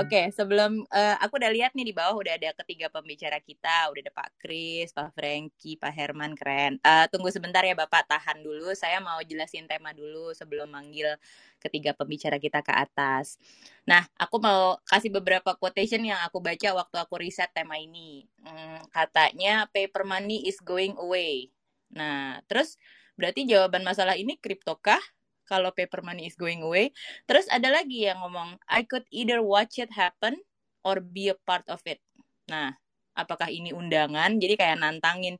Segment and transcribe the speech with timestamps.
[0.00, 4.00] Oke, sebelum uh, aku udah lihat nih di bawah udah ada ketiga pembicara kita, udah
[4.00, 6.80] ada Pak Kris, Pak Franky, Pak Herman, keren.
[6.80, 8.72] Uh, tunggu sebentar ya Bapak, tahan dulu.
[8.72, 11.20] Saya mau jelasin tema dulu sebelum manggil
[11.60, 13.36] ketiga pembicara kita ke atas.
[13.84, 18.24] Nah, aku mau kasih beberapa quotation yang aku baca waktu aku riset tema ini.
[18.40, 21.52] Hmm, katanya paper money is going away.
[21.92, 22.80] Nah, terus
[23.20, 25.02] berarti jawaban masalah ini kripto kah?
[25.50, 26.94] Kalau paper money is going away.
[27.26, 30.38] Terus ada lagi yang ngomong, I could either watch it happen
[30.86, 31.98] or be a part of it.
[32.46, 32.78] Nah,
[33.18, 34.38] apakah ini undangan?
[34.38, 35.34] Jadi kayak nantangin,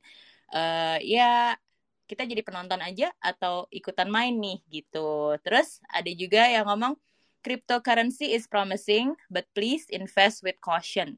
[0.51, 1.55] uh, ya
[2.11, 5.39] kita jadi penonton aja atau ikutan main nih gitu.
[5.47, 6.99] Terus ada juga yang ngomong,
[7.41, 11.17] cryptocurrency is promising, but please invest with caution.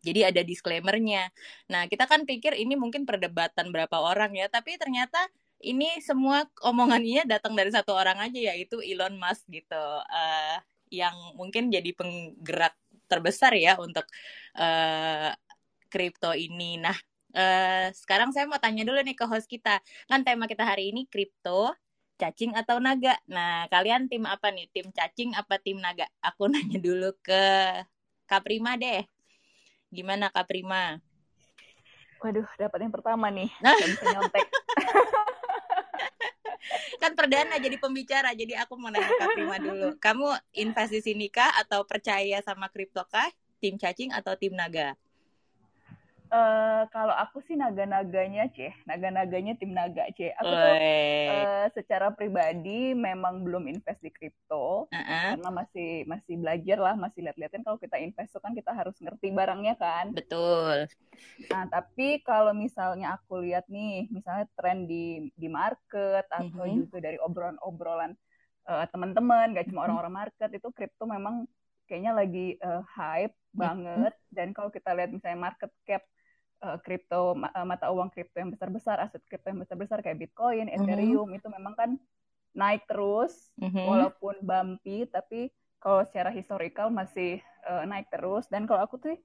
[0.00, 1.28] Jadi ada disclaimernya.
[1.68, 5.20] Nah, kita kan pikir ini mungkin perdebatan berapa orang ya, tapi ternyata
[5.60, 10.56] ini semua omongannya datang dari satu orang aja yaitu Elon Musk gitu uh,
[10.90, 12.74] yang mungkin jadi penggerak
[13.06, 14.06] terbesar ya untuk
[14.58, 15.30] uh,
[15.90, 16.78] kripto ini.
[16.78, 16.94] Nah,
[17.34, 19.82] uh, sekarang saya mau tanya dulu nih ke host kita.
[20.06, 21.74] Kan tema kita hari ini kripto,
[22.16, 23.18] cacing atau naga.
[23.26, 24.70] Nah, kalian tim apa nih?
[24.70, 26.06] Tim cacing apa tim naga?
[26.22, 27.42] Aku nanya dulu ke
[28.30, 29.02] Kaprima deh.
[29.90, 31.02] Gimana Kaprima?
[32.20, 33.50] Waduh, dapat yang pertama nih.
[33.64, 33.74] Nah.
[33.80, 34.46] bisa nyontek.
[37.00, 39.96] Kan perdana jadi pembicara jadi aku mau nanya Kak Prima dulu.
[39.96, 43.32] Kamu invest di sini kah atau percaya sama kripto kah?
[43.58, 44.94] Tim cacing atau tim naga
[46.30, 50.30] Uh, kalau aku sih naga-naganya ceh, naga-naganya tim naga ceh.
[50.38, 55.34] Aku tuh uh, secara pribadi memang belum invest di kripto uh -uh.
[55.34, 59.74] karena masih masih belajar lah, masih lihat-lihatin kalau kita invest kan kita harus ngerti barangnya
[59.74, 60.14] kan.
[60.14, 60.86] Betul.
[61.50, 66.62] Nah tapi kalau misalnya aku lihat nih, misalnya tren di di market atau uh mhm.
[66.62, 66.78] -huh.
[66.86, 68.14] juga dari obrolan-obrolan
[68.70, 71.50] uh, teman-teman, gak cuma orang-orang market itu kripto memang
[71.90, 74.14] kayaknya lagi uh, hype banget.
[74.14, 74.30] Uh -huh.
[74.30, 76.19] Dan kalau kita lihat misalnya market cap Eh,
[76.84, 80.76] kripto uh, mata uang kripto yang besar-besar, aset kripto yang besar-besar kayak Bitcoin, mhm.
[80.76, 81.38] Ethereum mm -hmm.
[81.40, 81.90] itu memang kan
[82.52, 83.84] naik terus mm -hmm.
[83.86, 89.16] walaupun bumpy tapi kalau secara historical masih uh, naik terus dan kalau aku tuh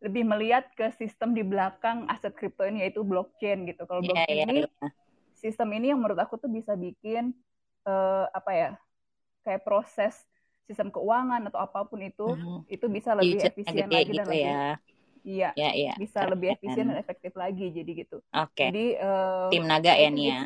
[0.00, 3.84] lebih melihat ke sistem di belakang aset kripto ini yaitu blockchain gitu.
[3.84, 4.92] Kalau yeah, blockchain yeah, ini yeah.
[5.36, 7.36] sistem ini yang menurut aku tuh bisa bikin
[7.84, 8.70] uh, apa ya
[9.44, 10.16] kayak proses
[10.64, 12.60] sistem keuangan atau apa pun itu mm -hmm.
[12.72, 14.68] itu bisa lebih efisien lagi gitu dan lebih ya
[15.20, 15.94] Iya, ya, ya.
[16.00, 16.32] bisa Keren.
[16.36, 18.18] lebih efisien dan efektif lagi jadi gitu.
[18.32, 18.56] Oke.
[18.56, 18.68] Okay.
[18.72, 20.42] Jadi uh, tim naga ya nih ya.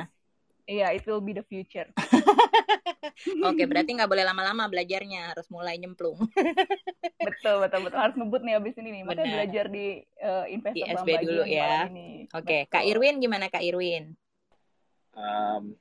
[0.64, 1.92] Iya, it will be the future.
[3.44, 6.16] Oke, okay, berarti nggak boleh lama-lama belajarnya, harus mulai nyemplung.
[7.28, 7.98] betul, betul, betul.
[8.00, 9.02] Harus ngebut nih abis ini nih.
[9.04, 9.86] Makanya belajar di
[10.24, 11.86] uh, investor di SB dulu ya.
[11.86, 12.60] Oke, okay.
[12.66, 14.16] Kak Irwin gimana Kak Irwin?
[15.14, 15.76] Um,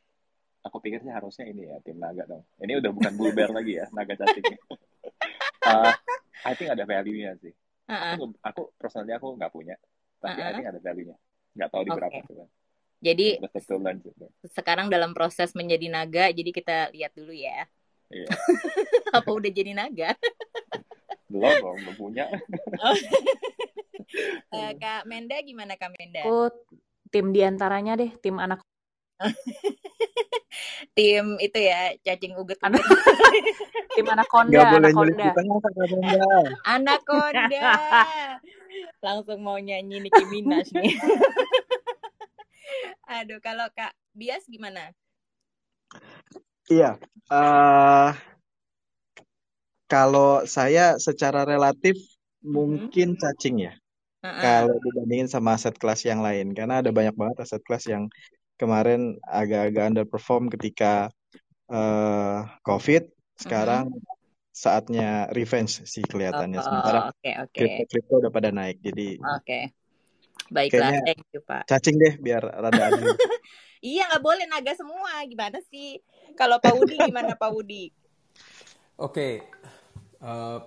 [0.62, 2.44] aku pikirnya harusnya ini ya tim naga dong.
[2.60, 4.46] Ini udah bukan bulber lagi ya, naga cacing.
[5.64, 5.96] uh,
[6.44, 8.14] I think ada value-nya sih Uh-uh.
[8.16, 9.76] Aku, aku personally aku nggak punya,
[10.24, 10.50] tapi uh-uh.
[10.50, 11.18] I think ada value-nya.
[11.54, 12.00] Nggak tahu di okay.
[12.00, 12.36] berapa sih.
[13.04, 13.28] Jadi
[14.56, 17.68] sekarang dalam proses menjadi naga, jadi kita lihat dulu ya.
[18.08, 18.28] Iya.
[19.20, 20.16] Apa udah jadi naga?
[21.34, 22.26] belum dong, belum punya.
[24.54, 26.22] uh, Kak Menda gimana Kak Menda?
[26.24, 26.54] Aku
[27.10, 28.62] tim di antaranya deh, tim anak
[30.94, 32.84] tim itu ya cacing uget anak
[33.96, 35.28] tim anaconda Gak boleh anaconda.
[36.66, 37.72] anaconda.
[39.06, 40.98] Langsung mau nyanyi Nicki Minaj nih.
[43.22, 44.94] Aduh kalau kak bias gimana?
[46.72, 46.98] Iya
[47.30, 48.12] uh,
[49.86, 52.50] kalau saya secara relatif mm-hmm.
[52.50, 53.74] mungkin cacing ya.
[54.24, 54.40] Uh-uh.
[54.40, 58.08] kalau dibandingin sama aset kelas yang lain karena ada banyak banget aset kelas yang
[58.58, 61.10] kemarin agak-agak underperform ketika
[61.70, 63.10] uh, COVID.
[63.38, 64.14] Sekarang mm -hmm.
[64.54, 66.60] saatnya revenge sih kelihatannya.
[66.62, 68.02] Oh, Sementara okay, okay.
[68.10, 68.80] udah pada naik.
[68.82, 69.42] Jadi Oke.
[69.44, 69.64] Okay.
[70.54, 71.66] Baiklah, thank you, Pak.
[71.66, 73.16] Cacing deh biar rada adil.
[73.80, 75.24] iya, nggak boleh naga semua.
[75.26, 75.98] Gimana sih?
[76.38, 77.90] Kalau Pak Wudi gimana Pak Wudi?
[79.00, 79.10] Oke.
[79.10, 79.34] Okay.
[80.20, 80.60] Uh, eh,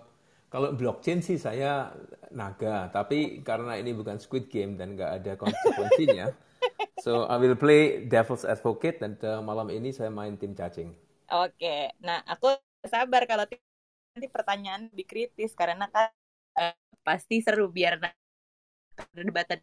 [0.46, 1.90] kalau blockchain sih saya
[2.32, 6.26] naga, tapi karena ini bukan Squid Game dan nggak ada konsekuensinya,
[7.00, 10.96] So I will play devil's advocate dan uh, malam ini saya main tim cacing.
[11.28, 12.54] Oke, nah aku
[12.87, 13.44] sabar kalau
[14.14, 16.08] nanti pertanyaan lebih kritis karena kan
[16.56, 16.72] uh,
[17.04, 18.00] pasti seru biar
[19.12, 19.60] perdebatan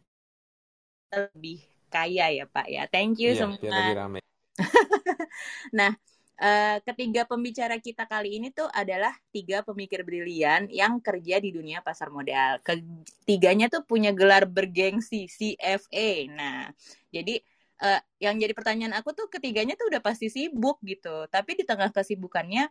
[1.10, 1.58] lebih
[1.90, 2.82] kaya ya Pak ya.
[2.86, 4.18] Thank you yeah, semua.
[5.78, 5.90] nah,
[6.34, 11.78] Uh, ketiga pembicara kita kali ini tuh adalah tiga pemikir brilian yang kerja di dunia
[11.78, 12.58] pasar modal.
[12.66, 16.26] Ketiganya tuh punya gelar bergengsi CFA.
[16.34, 16.74] Nah,
[17.14, 17.38] jadi
[17.86, 21.30] uh, yang jadi pertanyaan aku tuh ketiganya tuh udah pasti sibuk gitu.
[21.30, 22.66] Tapi di tengah kesibukannya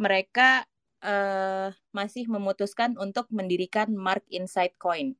[0.00, 0.64] mereka
[1.04, 5.12] uh, masih memutuskan untuk mendirikan Mark Insight Coin,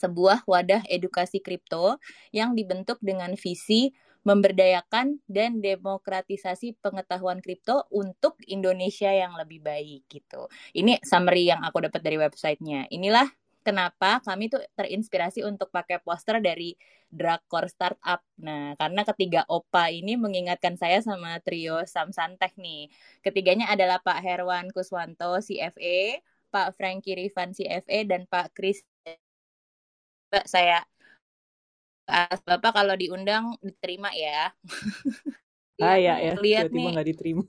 [0.00, 2.00] sebuah wadah edukasi kripto
[2.32, 3.92] yang dibentuk dengan visi
[4.28, 10.52] memberdayakan dan demokratisasi pengetahuan kripto untuk Indonesia yang lebih baik gitu.
[10.76, 12.92] Ini summary yang aku dapat dari websitenya.
[12.92, 13.24] Inilah
[13.64, 16.76] kenapa kami tuh terinspirasi untuk pakai poster dari
[17.08, 18.20] Drakor Startup.
[18.36, 22.92] Nah, karena ketiga opa ini mengingatkan saya sama trio Samsantech nih.
[23.24, 26.20] Ketiganya adalah Pak Herwan Kuswanto, CFA,
[26.52, 28.84] Pak Frankie Rifan, CFA, dan Pak Chris.
[30.44, 30.84] Saya
[32.48, 34.50] Bapak kalau diundang diterima ya.
[35.78, 36.90] Ah ya ya, lihat nih.
[36.90, 37.46] nggak diterima.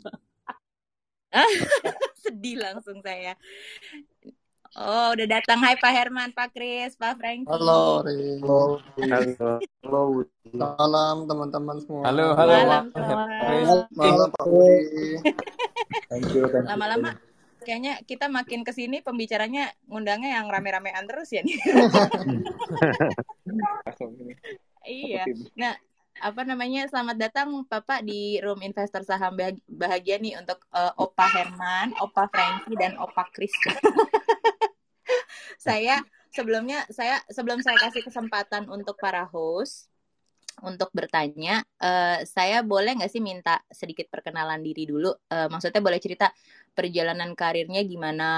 [2.21, 3.33] Sedih langsung saya.
[4.77, 5.57] Oh, udah datang.
[5.65, 7.49] Hai Pak Herman, Pak Kris, Pak Frankie.
[7.49, 8.77] Halo, Halo.
[9.01, 9.57] Halo.
[9.81, 10.01] Halo.
[10.45, 12.05] Salam teman-teman semua.
[12.05, 12.53] Halo, halo.
[12.53, 12.83] Malam,
[13.97, 14.45] Malam, Pak
[16.05, 16.69] Thank you, thank you.
[16.69, 17.17] Lama-lama
[17.63, 21.59] kayaknya kita makin ke sini pembicaranya ngundangnya yang rame-ramean terus ya nih.
[24.87, 25.23] iya.
[25.55, 25.73] Nah,
[26.19, 31.95] apa namanya selamat datang Bapak di Room Investor Saham Bahagia nih untuk uh, Opa Herman,
[32.03, 33.51] Opa Frankie dan Opa Chris.
[35.65, 39.87] saya sebelumnya saya sebelum saya kasih kesempatan untuk para host
[40.63, 45.11] untuk bertanya, uh, saya boleh nggak sih minta sedikit perkenalan diri dulu?
[45.31, 46.31] Uh, maksudnya boleh cerita
[46.73, 48.29] perjalanan karirnya gimana,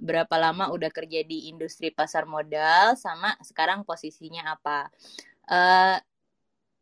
[0.00, 4.88] berapa lama udah kerja di industri pasar modal, sama sekarang posisinya apa?
[5.50, 5.98] Uh,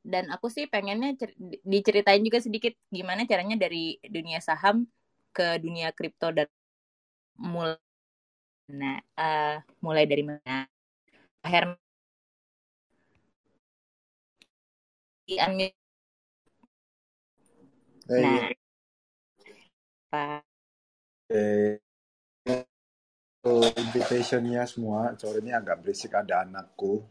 [0.03, 1.19] dan aku sih pengennya
[1.67, 4.89] diceritain juga sedikit gimana caranya dari dunia saham
[5.35, 6.49] ke dunia kripto dan
[7.39, 7.77] mulai
[8.69, 10.69] Nah, uh, mulai dari mana?
[11.45, 11.88] Herman.
[18.09, 18.25] Hey.
[18.25, 18.49] Nah,
[20.09, 20.41] Pak.
[21.29, 21.77] Eh,
[23.77, 27.05] invitationnya semua, sore ini agak berisik ada anakku.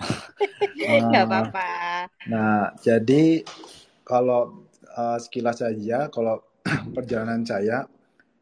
[1.12, 1.68] Nggak apa-apa.
[2.32, 3.44] Nah, jadi
[4.08, 4.64] kalau
[4.96, 6.40] uh, sekilas saja, kalau
[6.96, 7.84] perjalanan saya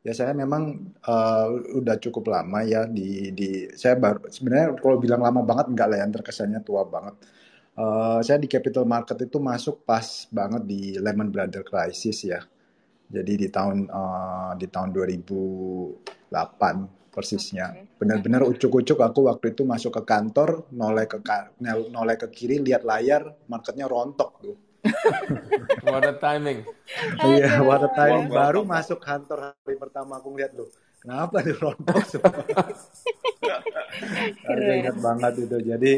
[0.06, 5.26] ya saya memang uh, udah cukup lama ya di di saya baru sebenarnya kalau bilang
[5.26, 7.18] lama banget enggak lah yang terkesannya tua banget.
[7.78, 12.42] Uh, saya di capital market itu masuk pas banget di Lehman Brothers crisis ya.
[13.06, 17.86] Jadi di tahun uh, di tahun 2008 persisnya.
[17.94, 21.22] Benar-benar ucuk-ucuk aku waktu itu masuk ke kantor, noleh ke
[21.62, 24.58] noleh ke kiri lihat layar, marketnya rontok tuh
[25.84, 26.62] what a timing.
[27.24, 28.30] Iya, what a timing.
[28.30, 30.70] Baru masuk kantor hari pertama aku ngeliat loh.
[30.98, 32.42] Kenapa di rontok semua?
[34.50, 35.56] Ingat banget itu.
[35.62, 35.92] Jadi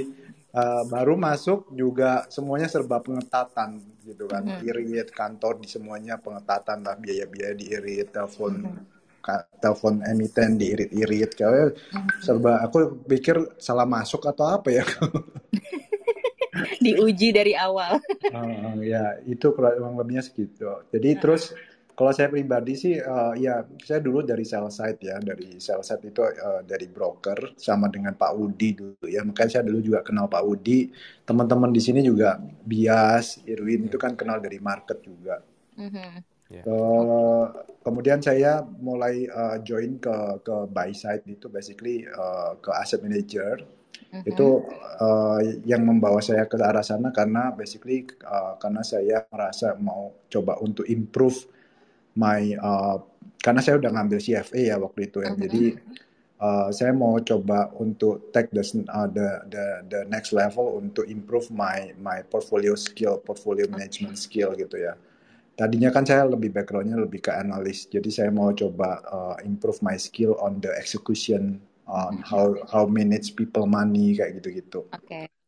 [0.55, 4.47] uh, baru masuk juga semuanya serba pengetatan gitu kan.
[4.47, 4.69] Mm -hmm.
[4.71, 8.99] Irit kantor di semuanya pengetatan lah biaya-biaya diirit, telepon mm -hmm
[9.61, 12.25] telepon emiten diirit-irit kayak mm-hmm.
[12.25, 14.85] serba aku pikir salah masuk atau apa ya
[16.85, 18.01] diuji dari awal.
[18.33, 20.65] uh, ya itu kurang lebihnya segitu.
[20.89, 21.19] Jadi uh.
[21.21, 21.43] terus
[22.01, 26.09] kalau saya pribadi sih uh, ya saya dulu dari sell side ya dari sell side
[26.09, 30.25] itu uh, dari broker sama dengan Pak Udi dulu ya makanya saya dulu juga kenal
[30.25, 30.89] Pak Udi
[31.29, 35.45] teman-teman di sini juga Bias Irwin itu kan kenal dari market juga.
[35.77, 36.13] Mm-hmm.
[36.49, 36.65] Yeah.
[36.65, 37.53] Uh,
[37.85, 43.61] kemudian saya mulai uh, join ke ke buy side itu basically uh, ke asset manager
[44.11, 44.67] hmm Itu
[44.99, 50.59] uh, yang membawa saya ke arah sana karena basically uh, karena saya merasa mau coba
[50.59, 51.47] untuk improve
[52.17, 52.99] my uh,
[53.41, 55.33] karena saya udah ngambil CFA ya waktu itu ya.
[55.33, 55.43] Mm-hmm.
[55.45, 55.65] Jadi
[56.41, 61.49] uh, saya mau coba untuk take the uh, the the the next level untuk improve
[61.53, 64.97] my my portfolio skill, portfolio management skill gitu ya.
[65.57, 69.93] Tadinya kan saya lebih backgroundnya lebih ke analis, jadi saya mau coba uh, improve my
[70.01, 74.89] skill on the execution on how how manage people money kayak gitu-gitu.
[74.89, 75.05] Oke.
[75.05, 75.40] Okay.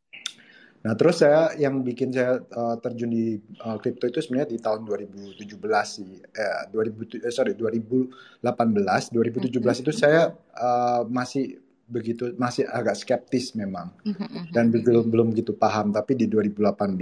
[0.82, 5.38] Nah terus saya yang bikin saya uh, terjun di uh, itu sebenarnya di tahun 2017
[5.86, 9.82] sih, eh, 2000 eh, sorry 2018, 2017 mm -hmm.
[9.86, 14.42] itu saya uh, masih begitu masih agak skeptis memang mm -hmm.
[14.50, 15.94] dan belum belum gitu paham.
[15.94, 16.98] Tapi di 2018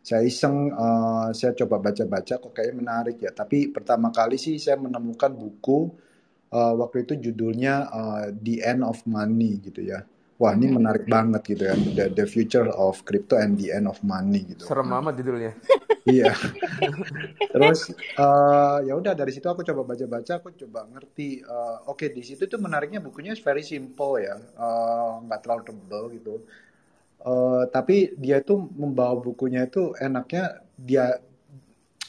[0.00, 3.34] saya iseng uh, saya coba baca-baca kok kayak menarik ya.
[3.34, 5.90] Tapi pertama kali sih saya menemukan buku
[6.54, 10.06] uh, waktu itu judulnya uh, The End of Money gitu ya.
[10.40, 10.76] Wah ini hmm.
[10.80, 14.64] menarik banget gitu ya, the, the future of crypto and the end of money gitu.
[14.64, 15.52] Serem amat judulnya.
[16.08, 16.32] iya.
[17.52, 21.44] Terus uh, ya udah dari situ aku coba baca-baca, aku coba ngerti.
[21.44, 24.40] Uh, Oke okay, di situ tuh menariknya bukunya very simple ya,
[25.20, 26.34] nggak uh, terlalu tebel gitu.
[27.20, 31.20] Uh, tapi dia itu membawa bukunya itu enaknya dia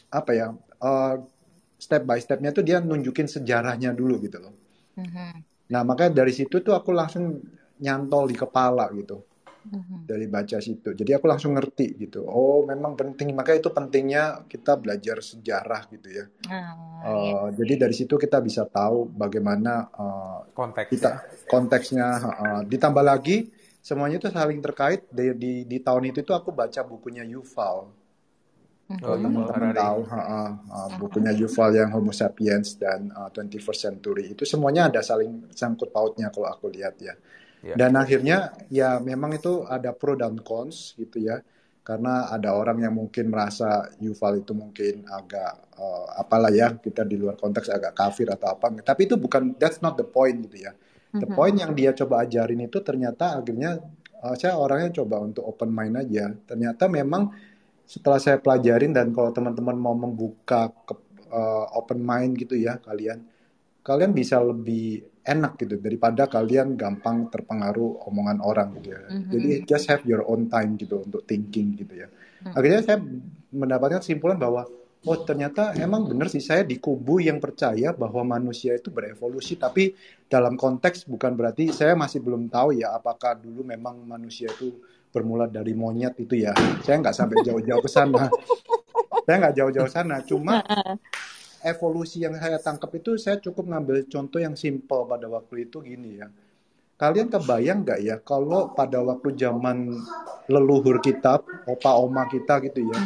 [0.08, 0.48] apa ya?
[0.80, 1.20] Uh,
[1.76, 4.56] step by stepnya tuh dia nunjukin sejarahnya dulu gitu loh.
[4.96, 5.32] Mm-hmm.
[5.68, 7.44] Nah makanya dari situ tuh aku langsung
[7.82, 9.26] nyantol di kepala gitu
[9.68, 10.00] mm-hmm.
[10.08, 10.90] dari baca situ.
[10.94, 12.26] Jadi aku langsung ngerti gitu.
[12.26, 16.26] Oh memang penting makanya itu pentingnya kita belajar sejarah gitu ya.
[16.50, 17.40] Oh, uh, iya.
[17.62, 21.12] Jadi dari situ kita bisa tahu bagaimana uh, konteks kita
[21.46, 22.08] konteksnya.
[22.22, 25.06] Uh, ditambah lagi semuanya itu saling terkait.
[25.10, 28.02] Di, di, di tahun itu tuh aku baca bukunya Yuval.
[28.92, 34.44] Oh, teman-teman tahu uh, uh, bukunya Yuval yang Homo sapiens dan uh, 21st century itu
[34.44, 37.16] semuanya ada saling sangkut pautnya kalau aku lihat ya.
[37.62, 37.78] Yeah.
[37.78, 41.42] Dan akhirnya ya memang itu ada pro dan cons gitu ya.
[41.82, 47.18] Karena ada orang yang mungkin merasa Yuval itu mungkin agak uh, apalah ya kita di
[47.18, 48.70] luar konteks agak kafir atau apa.
[48.86, 50.74] Tapi itu bukan that's not the point gitu ya.
[51.12, 51.34] The mm-hmm.
[51.34, 53.82] point yang dia coba ajarin itu ternyata akhirnya
[54.22, 56.30] uh, saya orangnya coba untuk open mind aja.
[56.46, 57.34] Ternyata memang
[57.92, 60.94] setelah saya pelajarin dan kalau teman-teman mau membuka ke,
[61.28, 63.20] uh, open mind gitu ya kalian
[63.84, 69.02] kalian bisa lebih enak gitu daripada kalian gampang terpengaruh omongan orang gitu ya.
[69.06, 69.30] Mm-hmm.
[69.30, 72.08] Jadi just have your own time gitu untuk thinking gitu ya.
[72.10, 72.58] Mm-hmm.
[72.58, 72.98] Akhirnya saya
[73.54, 74.66] mendapatkan kesimpulan bahwa
[75.02, 79.98] oh ternyata emang benar sih saya di kubu yang percaya bahwa manusia itu berevolusi tapi
[80.30, 84.78] dalam konteks bukan berarti saya masih belum tahu ya apakah dulu memang manusia itu
[85.12, 86.56] bermula dari monyet itu ya.
[86.82, 88.32] Saya nggak sampai jauh-jauh ke sana.
[89.28, 90.24] saya nggak jauh-jauh sana.
[90.24, 90.64] Cuma
[91.66, 96.22] evolusi yang saya tangkap itu saya cukup ngambil contoh yang simple pada waktu itu gini
[96.22, 96.28] ya.
[97.02, 99.98] Kalian kebayang nggak ya kalau pada waktu zaman
[100.46, 103.00] leluhur kita, opa oma kita gitu ya,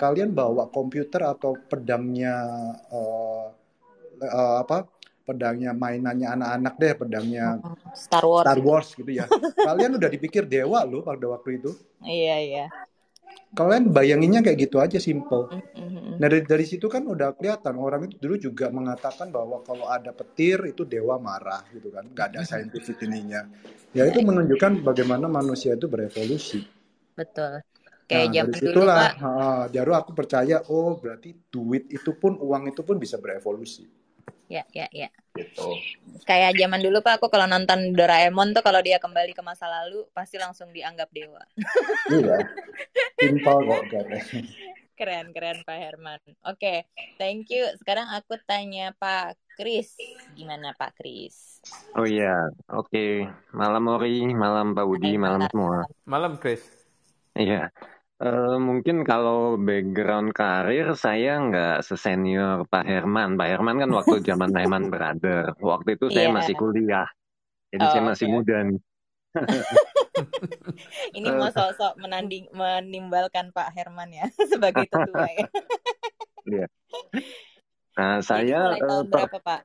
[0.00, 2.32] kalian bawa komputer atau pedangnya
[2.88, 3.52] uh,
[4.24, 4.88] uh, apa
[5.28, 7.46] pedangnya mainannya anak-anak deh, pedangnya
[7.92, 8.44] Star Wars.
[8.48, 9.28] Star Wars gitu ya.
[9.68, 11.70] Kalian udah dipikir dewa loh pada waktu itu.
[12.00, 12.66] Iya, iya.
[13.50, 15.50] Kalian bayanginnya kayak gitu aja simple.
[16.20, 20.14] Nah dari, dari situ kan udah kelihatan orang itu dulu juga mengatakan bahwa kalau ada
[20.14, 23.42] petir itu dewa marah gitu kan, nggak ada scientific ininya.
[23.90, 26.62] Ya itu menunjukkan bagaimana manusia itu berevolusi.
[27.18, 27.58] Betul.
[28.06, 29.82] Kayak nah, dari situlah, dulu, Pak.
[29.86, 34.00] Ha, aku percaya, oh berarti duit itu pun uang itu pun bisa berevolusi
[34.50, 35.06] ya ya ya
[35.38, 35.78] gitu
[36.26, 40.02] kayak zaman dulu pak aku kalau nonton Doraemon tuh kalau dia kembali ke masa lalu
[40.10, 41.38] pasti langsung dianggap dewa
[42.10, 42.42] iya
[43.20, 43.82] simpel kok
[44.96, 46.78] keren keren Pak Herman oke okay,
[47.20, 49.96] thank you sekarang aku tanya Pak Kris
[50.36, 51.60] gimana Pak Kris
[51.96, 53.28] oh iya oke okay.
[53.52, 56.64] malam Ori malam Pak Budi malam, malam semua malam Kris
[57.36, 57.68] iya
[58.20, 63.40] Uh, mungkin kalau background karir saya nggak sesenior Pak Herman.
[63.40, 65.56] Pak Herman kan waktu zaman Lehman Brother.
[65.56, 66.36] Waktu itu saya yeah.
[66.36, 67.08] masih kuliah.
[67.72, 68.34] Jadi oh, saya masih okay.
[68.36, 68.80] muda nih.
[71.16, 75.46] Ini mau sosok menanding menimbalkan Pak Herman ya sebagai ketua ya.
[76.46, 76.66] Iya.
[77.98, 79.60] Nah, saya uh, berapa, Pak?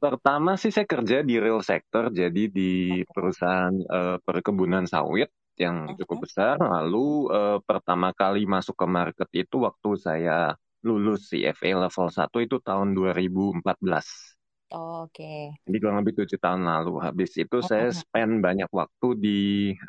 [0.00, 5.28] Pertama sih saya kerja di real sector, jadi di perusahaan uh, perkebunan sawit
[5.60, 6.56] yang cukup besar.
[6.56, 12.56] Lalu uh, pertama kali masuk ke market itu waktu saya lulus CFA level 1 itu
[12.64, 14.29] tahun 2014.
[14.70, 15.18] Oh, Oke.
[15.18, 15.42] Okay.
[15.66, 17.02] Jadi kurang lebih tujuh tahun lalu.
[17.02, 19.40] Habis itu oh, saya spend banyak waktu di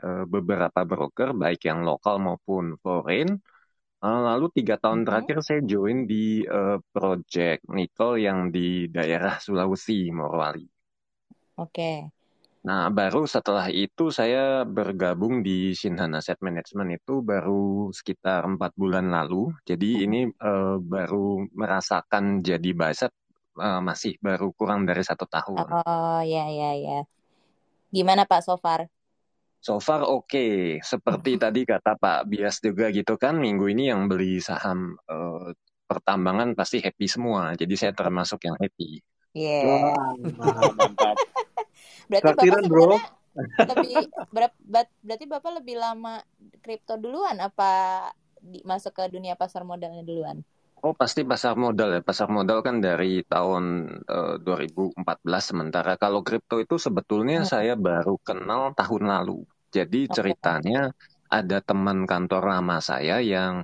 [0.02, 3.38] uh, beberapa broker, baik yang lokal maupun foreign.
[4.02, 5.08] Uh, lalu tiga tahun uh -huh.
[5.08, 10.66] terakhir saya join di uh, project nikel yang di daerah Sulawesi, Morowali.
[11.62, 11.70] Oke.
[11.70, 11.98] Okay.
[12.62, 19.10] Nah, baru setelah itu saya bergabung di Shinhan Asset Management itu baru sekitar empat bulan
[19.10, 19.50] lalu.
[19.66, 23.10] Jadi ini uh, baru merasakan jadi baset
[23.58, 25.68] uh, masih baru kurang dari satu tahun.
[25.84, 27.00] Oh ya ya ya.
[27.92, 28.88] Gimana Pak so far?
[29.62, 30.28] So far oke.
[30.28, 30.80] Okay.
[30.82, 35.52] Seperti tadi kata Pak Bias juga gitu kan, minggu ini yang beli saham uh,
[35.86, 37.54] pertambangan pasti happy semua.
[37.54, 39.04] Jadi saya termasuk yang happy.
[39.36, 39.60] Iya.
[39.64, 40.72] Yeah.
[40.76, 41.16] mantap.
[42.12, 43.00] Berarti Bapak bro.
[43.64, 44.52] lebih ber,
[45.00, 46.20] berarti Bapak lebih lama
[46.60, 48.04] kripto duluan apa
[48.44, 50.44] di, masuk ke dunia pasar modalnya duluan?
[50.82, 52.02] Oh pasti pasar modal ya.
[52.02, 53.64] Pasar modal kan dari tahun
[54.10, 54.98] uh, eh, 2014
[55.38, 57.50] sementara kalau kripto itu sebetulnya hmm.
[57.50, 59.46] saya baru kenal tahun lalu.
[59.70, 60.90] Jadi ceritanya
[61.32, 63.64] ada teman kantor lama saya yang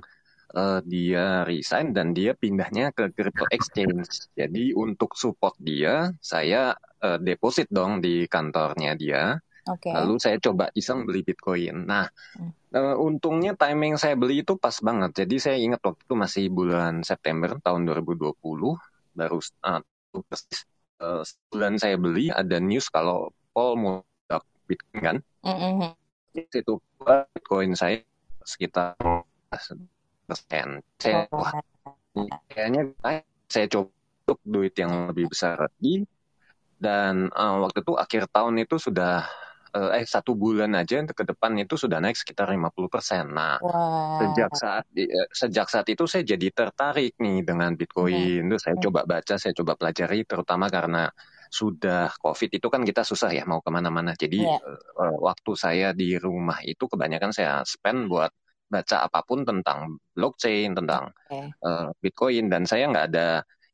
[0.54, 4.30] uh, dia resign dan dia pindahnya ke crypto exchange.
[4.32, 6.72] Jadi untuk support dia, saya
[7.02, 9.36] uh, deposit dong di kantornya dia.
[9.68, 9.92] Okay.
[9.92, 11.84] Lalu saya coba iseng beli Bitcoin.
[11.84, 12.08] Nah,
[12.40, 12.57] hmm.
[12.74, 15.24] Uh, untungnya timing saya beli itu pas banget.
[15.24, 18.34] Jadi saya ingat waktu itu masih bulan September tahun 2020,
[19.16, 19.80] baru uh,
[20.26, 20.66] persis
[21.00, 21.22] uh,
[21.52, 23.96] bulan saya beli ada news kalau Paul mau
[24.68, 25.16] Bitcoin kan.
[25.44, 25.90] Mm -hmm.
[26.36, 26.80] Itu
[27.32, 28.04] Bitcoin saya
[28.44, 28.96] sekitar
[29.48, 29.88] persen.
[31.00, 31.56] Saya wah,
[32.52, 32.92] kayaknya
[33.48, 33.88] saya coba
[34.28, 36.04] untuk duit yang lebih besar lagi.
[36.78, 39.26] dan uh, waktu itu akhir tahun itu sudah
[39.94, 43.24] eh satu bulan aja ke depan itu sudah naik sekitar 50 persen.
[43.30, 44.18] Nah, wow.
[44.20, 48.48] sejak saat uh, sejak saat itu saya jadi tertarik nih dengan Bitcoin.
[48.50, 51.08] Terus saya coba baca, saya coba pelajari, terutama karena
[51.48, 54.12] sudah COVID itu kan kita susah ya mau ke mana-mana.
[54.12, 54.60] Jadi yeah.
[55.00, 58.32] uh, waktu saya di rumah itu kebanyakan saya spend buat
[58.68, 61.48] baca apa pun tentang blockchain, tentang okay.
[61.64, 63.28] uh, Bitcoin, dan saya nggak ada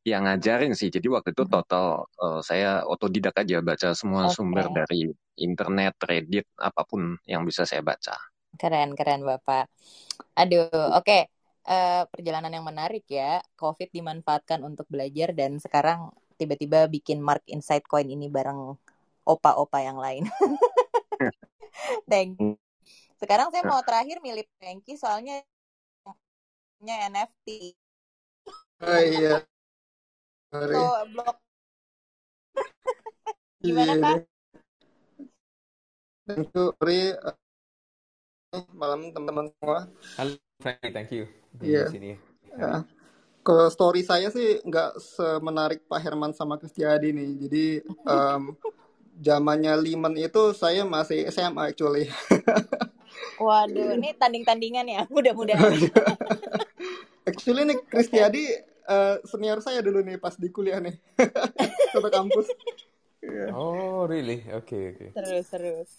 [0.06, 0.92] yang ngajarin sih.
[0.92, 4.34] Jadi waktu itu total uh, saya otodidak aja baca semua okay.
[4.36, 8.14] sumber dari internet, Reddit, apa pun yang bisa saya baca.
[8.54, 9.66] Keren, keren Bapak.
[10.38, 11.04] Aduh, oke.
[11.04, 11.22] Okay.
[11.64, 13.40] Uh, perjalanan yang menarik ya.
[13.56, 18.76] COVID dimanfaatkan untuk belajar dan sekarang tiba-tiba bikin Mark Insight Coin ini bareng
[19.24, 20.28] opa-opa yang lain.
[22.10, 22.60] Thank you.
[23.16, 25.40] Sekarang saya mau terakhir milih Franky soalnya
[26.84, 27.72] NFT.
[28.84, 29.40] Oh iya.
[30.52, 30.76] Sorry.
[30.76, 30.84] So,
[31.16, 31.36] blok.
[33.64, 34.02] Gimana yeah.
[34.04, 34.33] Pak?
[36.24, 37.12] Thank you, Ri.
[38.72, 39.92] Malam teman-teman semua.
[40.16, 41.28] Halo, Franky, thank you.
[41.60, 41.84] Iya.
[41.84, 41.88] Yeah.
[41.92, 42.12] Sini.
[42.56, 42.72] Ya.
[43.44, 47.30] Ke story saya sih nggak semenarik Pak Herman sama Kristiadi nih.
[47.44, 47.64] Jadi
[48.08, 48.56] um,
[49.26, 52.08] zamannya Liman itu saya masih SMA actually.
[53.44, 55.76] Waduh, ini tanding-tandingan ya, mudah-mudahan.
[57.30, 58.46] Actually nih Kristiadi
[58.90, 60.94] uh, senior saya dulu nih pas di kuliah nih,
[61.94, 62.46] satu kampus.
[63.24, 63.50] Yeah.
[63.56, 64.44] Oh, really?
[64.52, 64.96] Oke, okay, oke.
[65.00, 65.08] Okay.
[65.16, 65.90] Terus, terus.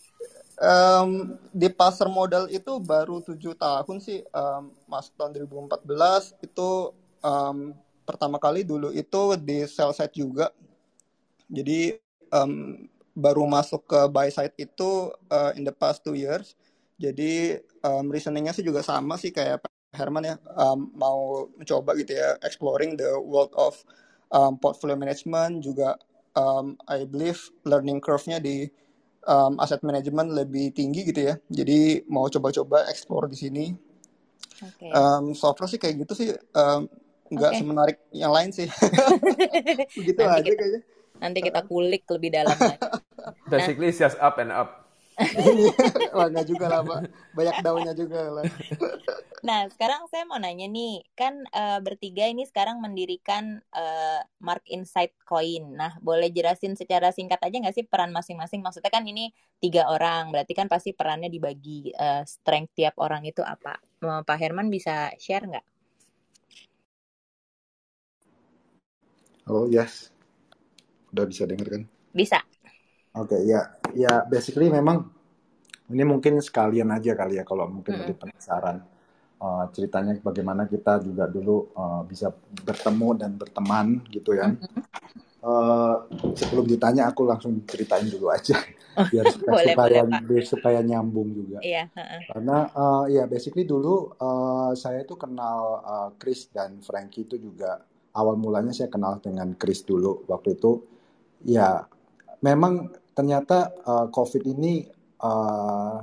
[0.56, 7.76] Um, di pasar modal itu baru tujuh tahun sih, um, masuk tahun 2014 itu um,
[8.08, 10.56] pertama kali dulu itu di sell side juga.
[11.52, 12.00] Jadi
[12.32, 16.56] um, baru masuk ke buy side itu uh, in the past two years.
[16.96, 19.60] Jadi um, reasoningnya sih juga sama sih kayak
[19.96, 23.80] Herman ya um, mau mencoba gitu ya exploring the world of
[24.32, 25.96] um, portfolio management juga
[26.36, 28.68] um, I believe learning curve-nya di
[29.26, 31.36] um, asset management lebih tinggi gitu ya.
[31.50, 33.66] Jadi mau coba-coba explore di sini.
[34.56, 34.92] Okay.
[34.96, 36.88] Um, so far sih kayak gitu sih um,
[37.28, 37.60] nggak okay.
[37.60, 38.70] semenarik yang lain sih.
[40.00, 40.82] Begitu nanti aja kita, kayaknya.
[41.20, 42.80] Nanti kita kulik lebih dalam lagi.
[43.52, 44.00] Basically nah.
[44.00, 44.85] just up and up.
[46.16, 47.00] Wah, enggak juga lah, Pak.
[47.32, 48.46] Banyak daunnya juga lah.
[49.46, 55.14] Nah, sekarang saya mau nanya nih, kan uh, bertiga ini sekarang mendirikan uh, Mark Insight
[55.22, 55.78] Coin.
[55.78, 58.66] Nah, boleh jelasin secara singkat aja nggak sih peran masing-masing?
[58.66, 59.30] Maksudnya kan ini
[59.62, 63.78] tiga orang, berarti kan pasti perannya dibagi uh, strength tiap orang itu apa?
[64.02, 65.66] Pak Herman bisa share nggak?
[69.46, 70.10] Halo, yes.
[71.14, 71.86] Udah bisa dengar kan?
[72.18, 72.42] Bisa.
[73.16, 73.62] Oke, okay, ya,
[73.96, 75.08] ya basically memang
[75.88, 78.18] ini mungkin sekalian aja kali ya kalau mungkin -hmm.
[78.20, 78.84] penasaran
[79.40, 82.34] uh, ceritanya bagaimana kita juga dulu uh, bisa
[82.66, 84.52] bertemu dan berteman gitu ya.
[85.46, 88.58] Uh, sebelum ditanya aku langsung ceritain dulu aja
[89.14, 91.62] biar supaya boleh, supaya, boleh, supaya nyambung juga.
[91.62, 91.86] Iya.
[91.94, 92.22] Uh -uh.
[92.34, 97.78] Karena uh, ya basically dulu uh, saya itu kenal uh, Chris dan Frankie itu juga
[98.18, 100.82] awal mulanya saya kenal dengan Chris dulu waktu itu
[101.46, 101.86] ya
[102.42, 104.84] memang ternyata uh, COVID ini
[105.24, 105.98] uh,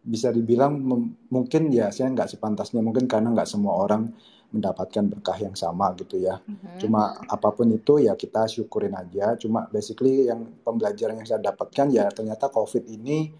[0.00, 0.80] bisa dibilang
[1.28, 4.08] mungkin ya saya nggak sepantasnya mungkin karena nggak semua orang
[4.50, 6.42] mendapatkan berkah yang sama gitu ya.
[6.42, 6.78] Mm-hmm.
[6.82, 9.38] Cuma apa pun itu ya kita syukurin aja.
[9.38, 13.30] Cuma basically yang pembelajaran yang saya dapatkan ya ternyata COVID ini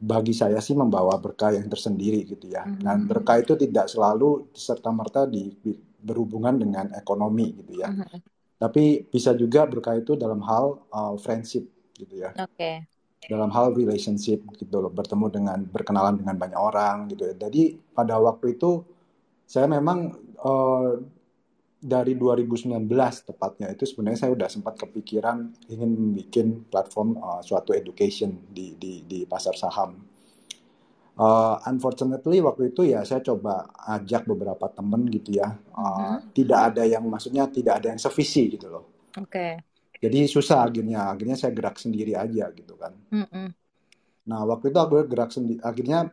[0.00, 2.64] bagi saya sih membawa berkah yang tersendiri gitu ya.
[2.64, 2.80] Mm-hmm.
[2.80, 5.52] Dan berkah itu tidak selalu serta merta di,
[6.00, 7.92] berhubungan dengan ekonomi gitu ya.
[7.92, 8.20] Mm-hmm.
[8.56, 12.30] Tapi bisa juga berkah itu dalam hal uh, friendship gitu ya.
[12.36, 12.50] Oke.
[12.54, 12.76] Okay.
[13.24, 17.34] Dalam hal relationship gitu loh, bertemu dengan berkenalan dengan banyak orang gitu ya.
[17.48, 18.84] Jadi pada waktu itu
[19.48, 20.12] saya memang
[20.44, 21.00] uh,
[21.80, 22.84] dari 2019
[23.28, 29.04] tepatnya itu sebenarnya saya udah sempat kepikiran ingin membuat platform uh, suatu education di di
[29.08, 29.96] di pasar saham.
[31.14, 36.18] Uh, unfortunately waktu itu ya saya coba ajak beberapa temen gitu ya, uh, -huh.
[36.36, 38.84] tidak ada yang maksudnya tidak ada yang sevisi gitu loh.
[39.16, 39.32] Oke.
[39.32, 39.73] Okay
[40.04, 43.48] jadi susah akhirnya akhirnya saya gerak sendiri aja gitu kan mm -mm.
[44.28, 46.12] nah waktu itu aku gerak sendiri akhirnya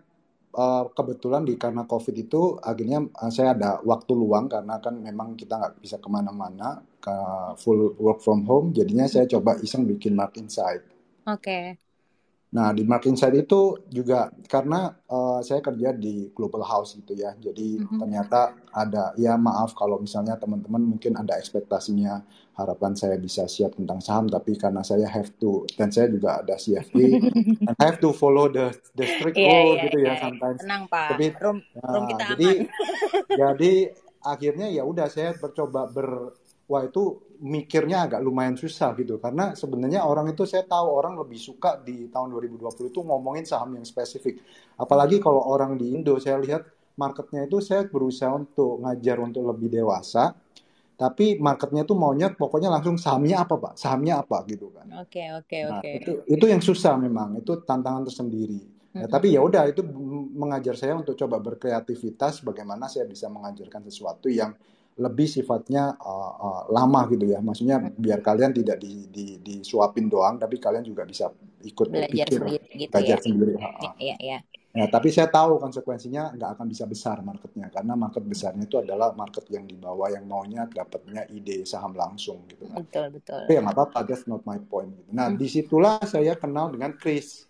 [0.55, 5.35] uh, kebetulan di karena covid itu akhirnya uh, saya ada waktu luang karena kan memang
[5.35, 7.15] kita nggak bisa ke mana-mana ke
[7.59, 10.83] full work from home jadinya saya coba iseng bikin mark insight
[11.27, 11.75] oke okay.
[12.51, 17.31] Nah, di Mark Insight itu juga karena uh, saya kerja di Global House gitu ya.
[17.39, 17.99] Jadi mm -hmm.
[18.03, 18.41] ternyata
[18.75, 22.19] ada ya maaf kalau misalnya teman-teman mungkin ada ekspektasinya
[22.59, 26.59] harapan saya bisa siap tentang saham tapi karena saya have to dan saya juga ada
[26.59, 26.95] CFP
[27.71, 30.19] and I have to follow the the strict yeah, rule yeah, gitu yeah, ya yeah.
[30.19, 30.59] sometimes.
[30.59, 31.07] Tenang, Pak.
[31.15, 32.67] Tapi, room, room kita jadi, aman.
[33.41, 33.73] jadi
[34.21, 36.35] akhirnya ya udah saya bercoba ber
[36.67, 39.17] wah itu mikirnya agak lumayan susah gitu.
[39.17, 43.73] Karena sebenarnya orang itu saya tahu orang lebih suka di tahun 2020 itu ngomongin saham
[43.73, 44.45] yang spesifik.
[44.77, 46.63] Apalagi kalau orang di Indo saya lihat
[47.01, 50.37] marketnya itu saya berusaha untuk ngajar untuk lebih dewasa.
[50.93, 53.73] Tapi marketnya tuh maunya pokoknya langsung sahamnya apa pak?
[53.73, 54.85] Sahamnya apa gitu kan.
[55.01, 55.89] Oke okay, oke okay, nah, oke.
[55.97, 57.41] itu itu yang susah memang.
[57.41, 58.61] Itu tantangan tersendiri.
[58.91, 59.81] Ya, tapi ya udah itu
[60.35, 64.51] mengajar saya untuk coba berkreativitas bagaimana saya bisa mengajarkan sesuatu yang
[64.99, 67.39] lebih sifatnya uh, uh, lama gitu ya.
[67.39, 71.31] Maksudnya biar kalian tidak di, di, disuapin doang, tapi kalian juga bisa
[71.63, 73.23] ikut belajar pikir, sendiri, gitu belajar ya.
[73.23, 73.53] sendiri.
[73.55, 74.39] Ya, ya, ya.
[74.71, 79.11] Ya, tapi saya tahu konsekuensinya nggak akan bisa besar marketnya karena market besarnya itu adalah
[79.11, 82.79] market yang di bawah yang maunya dapatnya ide saham langsung gitu kan.
[82.79, 83.43] Betul betul.
[83.51, 84.95] Tapi ya nggak apa-apa, that's not my point.
[84.95, 85.11] Gitu.
[85.11, 85.35] Nah hmm.
[85.35, 87.43] di situlah saya kenal dengan Chris.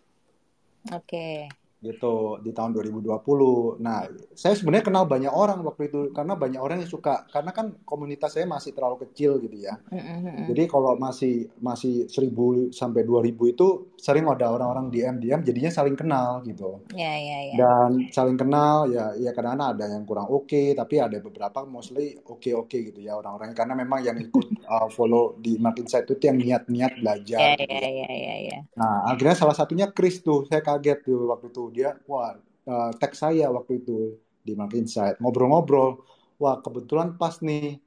[0.90, 1.06] Oke.
[1.06, 1.61] Okay.
[1.82, 3.82] Gitu di tahun 2020.
[3.82, 4.06] Nah,
[4.38, 8.38] saya sebenarnya kenal banyak orang waktu itu karena banyak orang yang suka karena kan komunitas
[8.38, 9.82] saya masih terlalu kecil gitu ya.
[9.90, 10.46] Mm-hmm.
[10.54, 13.68] Jadi kalau masih masih 1000 sampai 2000 itu
[13.98, 16.86] sering ada orang-orang DM-DM jadinya saling kenal gitu.
[16.94, 17.58] Iya, yeah, iya, yeah, yeah.
[17.58, 22.18] Dan saling kenal ya ya kadang-kadang ada yang kurang oke okay, tapi ada beberapa mostly
[22.22, 26.22] oke-oke okay gitu ya orang-orangnya karena memang yang ikut uh, follow di Market Insight itu
[26.30, 27.40] yang niat-niat belajar.
[27.42, 27.90] Iya, gitu iya, ya.
[27.90, 28.60] iya, iya, iya.
[28.78, 30.46] Nah, akhirnya salah satunya Chris tuh.
[30.46, 32.36] Saya kaget tuh waktu itu dia wah
[32.68, 35.16] uh, teks saya waktu itu di Market Insight.
[35.24, 36.04] Ngobrol-ngobrol
[36.42, 37.80] wah kebetulan pas nih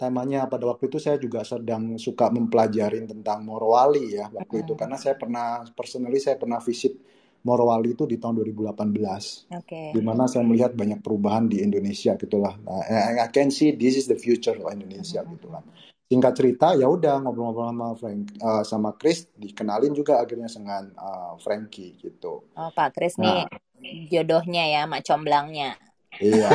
[0.00, 4.72] temanya pada waktu itu saya juga sedang suka mempelajari tentang Morowali ya waktu itu.
[4.74, 6.98] Karena saya pernah personally saya pernah visit
[7.40, 9.96] Morowali itu di tahun 2018 okay.
[9.96, 12.52] di mana saya melihat banyak perubahan di Indonesia gitulah.
[12.60, 12.84] Nah,
[13.16, 15.32] I can see this is the future of Indonesia uh-huh.
[15.40, 15.64] gitulah
[16.10, 21.38] singkat cerita ya udah ngobrol-ngobrol sama Frank uh, sama Chris dikenalin juga akhirnya dengan uh,
[21.38, 22.50] Frankie gitu.
[22.58, 23.46] Oh Pak Chris nah,
[23.78, 25.78] nih jodohnya ya mak comblangnya.
[26.18, 26.50] Iya.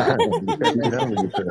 [1.24, 1.44] gitu.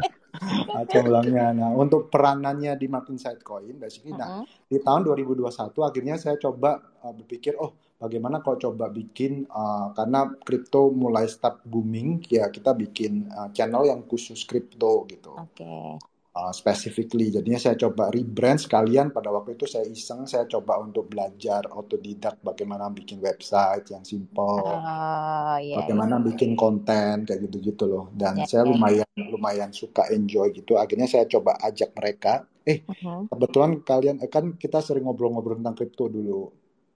[0.92, 1.56] comblangnya.
[1.56, 4.44] Nah untuk peranannya di Martin Side Coin, basically, uh -huh.
[4.44, 5.48] nah di tahun 2021
[5.80, 11.64] akhirnya saya coba uh, berpikir oh bagaimana kalau coba bikin uh, karena kripto mulai start
[11.64, 15.32] booming ya kita bikin uh, channel yang khusus kripto gitu.
[15.40, 15.64] Oke.
[15.64, 17.30] Okay uh, specifically.
[17.30, 22.42] Jadinya saya coba rebrand sekalian pada waktu itu saya iseng saya coba untuk belajar otodidak
[22.42, 26.26] bagaimana bikin website yang simple, oh, yeah, bagaimana yeah.
[26.34, 28.04] bikin konten kayak gitu-gitu loh.
[28.12, 30.76] Dan yeah, saya lumayan lumayan suka enjoy gitu.
[30.76, 32.44] Akhirnya saya coba ajak mereka.
[32.64, 33.28] Eh uh-huh.
[33.28, 36.50] kebetulan kalian eh, kan kita sering ngobrol-ngobrol tentang kripto dulu.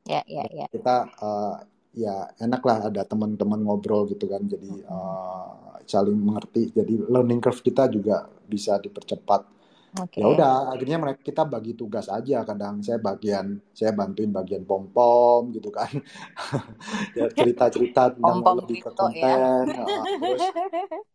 [0.08, 0.68] Ya yeah, ya yeah, yeah.
[0.72, 1.56] Kita uh,
[1.98, 7.64] ya enak lah ada teman-teman ngobrol gitu kan jadi uh, saling mengerti jadi learning curve
[7.64, 10.20] kita juga bisa dipercepat Okay.
[10.20, 12.44] Ya udah, akhirnya mereka kita bagi tugas aja.
[12.44, 15.88] Kadang saya bagian, saya bantuin bagian pom pom gitu kan,
[17.18, 18.96] ya, cerita-cerita tentang pom -pom lebih ke ya.
[19.00, 19.64] konten.
[19.64, 19.80] Ya.
[19.80, 20.42] Uh, terus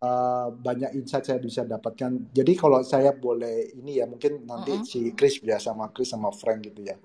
[0.01, 2.33] uh, banyak insight saya bisa dapatkan.
[2.33, 4.87] Jadi kalau saya boleh ini ya, mungkin nanti uh -huh.
[4.89, 6.97] si Chris biasa sama Chris sama Frank gitu ya.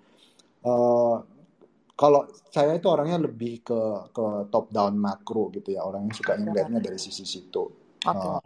[0.65, 1.21] Uh,
[1.99, 3.81] kalau saya itu orangnya lebih ke
[4.15, 7.67] ke top down makro gitu ya orang yang suka ngeliatnya dari sisi situ.
[7.99, 8.39] Okay.
[8.39, 8.43] Uh,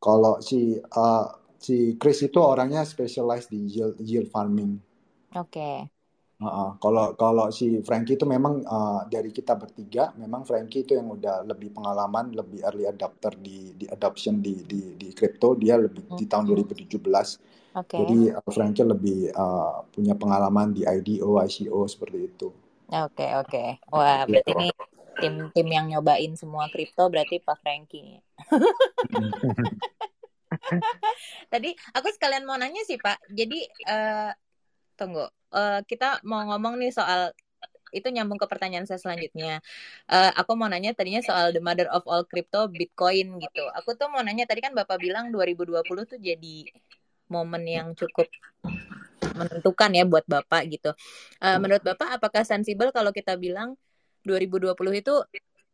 [0.00, 1.28] kalau si uh,
[1.60, 4.80] si Chris itu orangnya specialized di yield, yield farming.
[5.36, 5.52] Oke.
[5.52, 5.76] Okay.
[6.38, 11.12] Uh, kalau kalau si Frankie itu memang uh, dari kita bertiga, memang Frankie itu yang
[11.12, 16.08] udah lebih pengalaman, lebih early adapter di di adoption di di di crypto, dia lebih
[16.08, 16.16] hmm.
[16.16, 17.04] di tahun 2017.
[17.84, 18.00] Okay.
[18.00, 22.48] Jadi uh, Frankie lebih uh, punya pengalaman di IDO, ICO seperti itu.
[22.88, 23.52] Oke okay, oke.
[23.52, 23.68] Okay.
[23.92, 24.32] Wah gitu.
[24.32, 24.68] berarti ini
[25.18, 28.22] tim-tim yang nyobain semua kripto berarti Pak Frankie.
[31.52, 33.28] Tadi aku sekalian mau nanya sih Pak.
[33.28, 33.60] Jadi
[33.92, 34.32] uh,
[34.96, 37.36] tunggu, uh, kita mau ngomong nih soal
[37.92, 39.60] itu nyambung ke pertanyaan saya selanjutnya.
[40.08, 43.64] Uh, aku mau nanya tadinya soal the mother of all crypto, Bitcoin gitu.
[43.80, 46.56] Aku tuh mau nanya tadi kan Bapak bilang 2020 tuh jadi
[47.28, 48.28] momen yang cukup
[49.34, 50.90] menentukan ya buat Bapak gitu.
[51.42, 53.74] Uh, menurut Bapak apakah sensibel kalau kita bilang
[54.26, 55.14] 2020 itu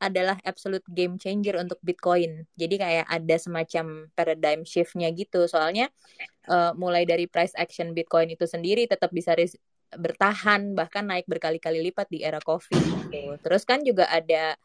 [0.02, 2.44] adalah absolute game changer untuk Bitcoin.
[2.58, 5.46] Jadi kayak ada semacam paradigm shift-nya gitu.
[5.48, 5.88] Soalnya
[6.50, 9.32] uh, mulai dari price action Bitcoin itu sendiri tetap bisa
[9.94, 13.38] bertahan bahkan naik berkali-kali lipat di era Covid gitu.
[13.40, 14.58] Terus kan juga ada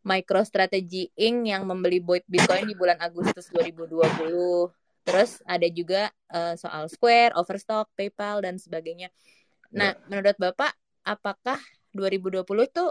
[0.00, 7.36] MicroStrategy Inc yang membeli Bitcoin di bulan Agustus 2020 Terus ada juga uh, soal Square,
[7.36, 9.08] Overstock, PayPal dan sebagainya.
[9.72, 10.06] Nah, yeah.
[10.10, 11.58] menurut Bapak apakah
[11.96, 12.84] 2020 itu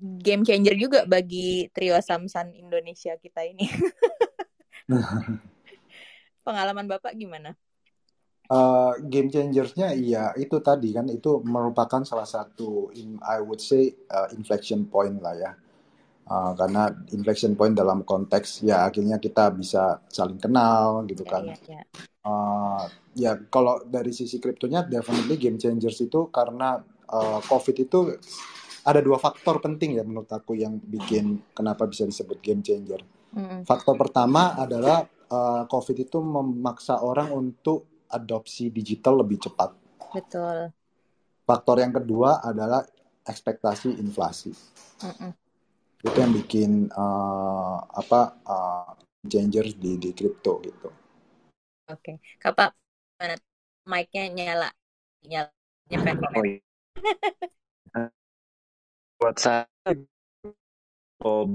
[0.00, 3.66] game changer juga bagi trio Samsung Indonesia kita ini?
[6.46, 7.56] Pengalaman Bapak gimana?
[8.44, 13.96] Uh, game changersnya iya itu tadi kan itu merupakan salah satu in, I would say
[14.12, 15.56] uh, inflection point lah ya
[16.28, 21.48] uh, karena inflection point dalam konteks ya akhirnya kita bisa saling kenal gitu kan.
[21.48, 21.86] Yeah, yeah, yeah.
[22.24, 26.80] Uh, ya kalau dari sisi kriptonya definitely game changers itu karena
[27.12, 28.16] uh, COVID itu
[28.84, 33.00] ada dua faktor penting ya menurut aku yang bikin kenapa bisa disebut game changer.
[33.32, 33.64] Mm.
[33.64, 39.72] Faktor pertama adalah uh, COVID itu memaksa orang untuk adopsi digital lebih cepat.
[40.12, 40.70] Betul.
[41.44, 42.84] Faktor yang kedua adalah
[43.24, 44.52] ekspektasi inflasi.
[45.04, 45.43] Mm-mm.
[46.04, 48.92] Itu yang bikin uh, apa uh,
[49.24, 50.92] changer di di kripto gitu.
[51.88, 52.16] Oke, okay.
[52.36, 52.76] Kapak
[53.16, 53.40] mana
[53.88, 54.70] mic-nya nyala
[55.24, 55.48] nyala
[55.88, 56.60] nyepet oh, iya.
[59.16, 59.64] Buat saya
[61.24, 61.48] oh,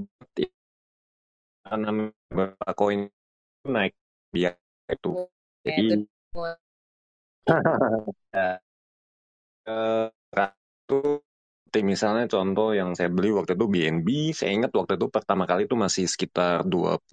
[1.69, 3.13] karena beberapa koin
[3.69, 3.93] naik
[4.33, 4.57] biar
[4.89, 5.29] itu.
[5.61, 6.09] Jadi
[8.33, 8.61] ya,
[9.69, 11.01] itu
[11.69, 15.69] seperti misalnya contoh yang saya beli waktu itu BNB, saya ingat waktu itu pertama kali
[15.69, 17.05] itu masih sekitar 25.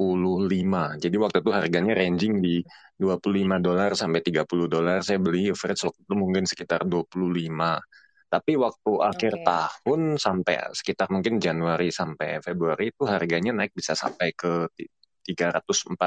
[0.97, 2.65] Jadi waktu itu harganya ranging di
[2.97, 5.05] 25 dolar sampai 30 dolar.
[5.05, 8.33] Saya beli average waktu itu mungkin sekitar 25.
[8.33, 9.45] Tapi waktu akhir okay.
[9.45, 16.01] tahun sampai sekitar mungkin Januari sampai Februari itu harganya naik bisa sampai ke 300-400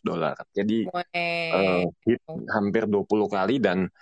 [0.00, 0.40] dolar.
[0.56, 3.92] Jadi uh, hit hampir 20 kali dan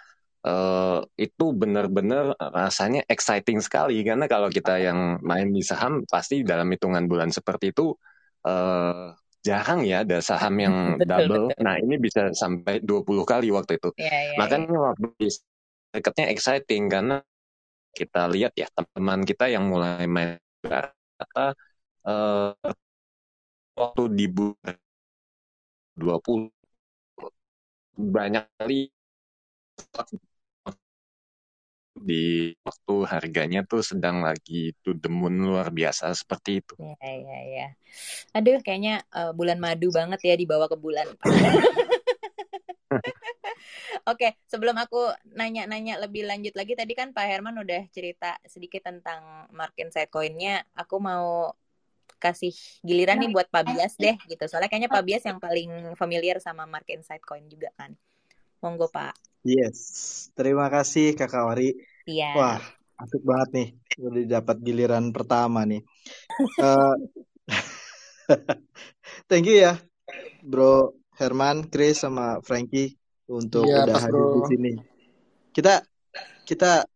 [0.44, 6.68] uh, itu benar-benar rasanya exciting sekali karena kalau kita yang main di saham pasti dalam
[6.70, 7.94] hitungan bulan seperti itu
[8.46, 11.44] uh, jarang ya ada saham yang betul, double.
[11.50, 11.62] Betul.
[11.64, 13.90] Nah ini bisa sampai 20 kali waktu itu.
[13.96, 14.80] Ya, ya, Makanya ya.
[14.92, 15.06] waktu
[15.94, 17.16] dekatnya exciting karena
[17.96, 21.56] kita lihat ya teman-teman kita yang mulai main kata
[22.04, 22.52] uh,
[23.74, 24.76] waktu di bulan
[25.98, 26.52] 20
[27.98, 28.92] banyak kali
[32.00, 36.74] di waktu harganya tuh sedang lagi to the moon luar biasa seperti itu.
[36.78, 37.68] Iya, iya, iya.
[38.34, 41.06] Aduh, kayaknya uh, bulan madu banget ya dibawa ke bulan.
[44.08, 48.88] Oke, okay, sebelum aku nanya-nanya lebih lanjut lagi, tadi kan Pak Herman udah cerita sedikit
[48.88, 50.64] tentang market side coinnya.
[50.72, 51.52] Aku mau
[52.16, 54.44] kasih giliran nih buat Pak Bias deh, gitu.
[54.48, 57.92] Soalnya kayaknya Pak Bias yang paling familiar sama market side coin juga kan.
[58.64, 59.27] Monggo Pak.
[59.46, 59.78] Yes,
[60.34, 61.70] terima kasih Kakak Wari.
[62.08, 62.34] Iya.
[62.34, 62.60] Wah,
[62.98, 63.68] asik banget nih.
[64.02, 65.82] Udah dapat giliran pertama nih.
[66.58, 66.94] uh,
[69.30, 69.78] thank you ya,
[70.42, 72.98] Bro Herman, Chris, sama Frankie
[73.30, 74.72] untuk ya, udah hadir di sini.
[75.54, 75.82] Kita
[76.42, 76.86] kita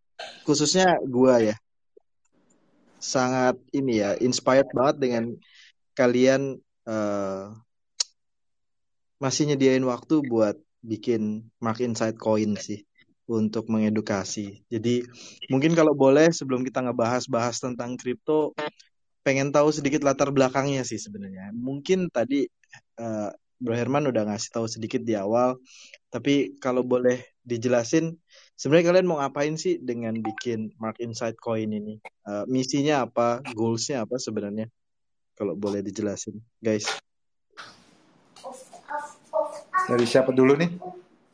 [0.42, 1.56] khususnya gua ya
[3.02, 5.24] sangat ini ya inspired banget dengan
[5.98, 7.50] kalian uh,
[9.18, 12.82] masih nyediain waktu buat bikin Mark Inside Coin sih
[13.30, 14.66] untuk mengedukasi.
[14.68, 15.06] Jadi
[15.48, 18.52] mungkin kalau boleh sebelum kita ngebahas-bahas tentang kripto,
[19.22, 21.54] pengen tahu sedikit latar belakangnya sih sebenarnya.
[21.54, 22.44] Mungkin tadi
[22.98, 23.30] uh,
[23.62, 25.54] Bro Herman udah ngasih tahu sedikit di awal,
[26.10, 28.18] tapi kalau boleh dijelasin,
[28.58, 32.02] sebenarnya kalian mau ngapain sih dengan bikin Mark Inside Coin ini?
[32.26, 33.38] Uh, misinya apa?
[33.54, 34.66] Goalsnya apa sebenarnya?
[35.38, 36.90] Kalau boleh dijelasin, guys.
[39.90, 40.70] Dari siapa dulu nih?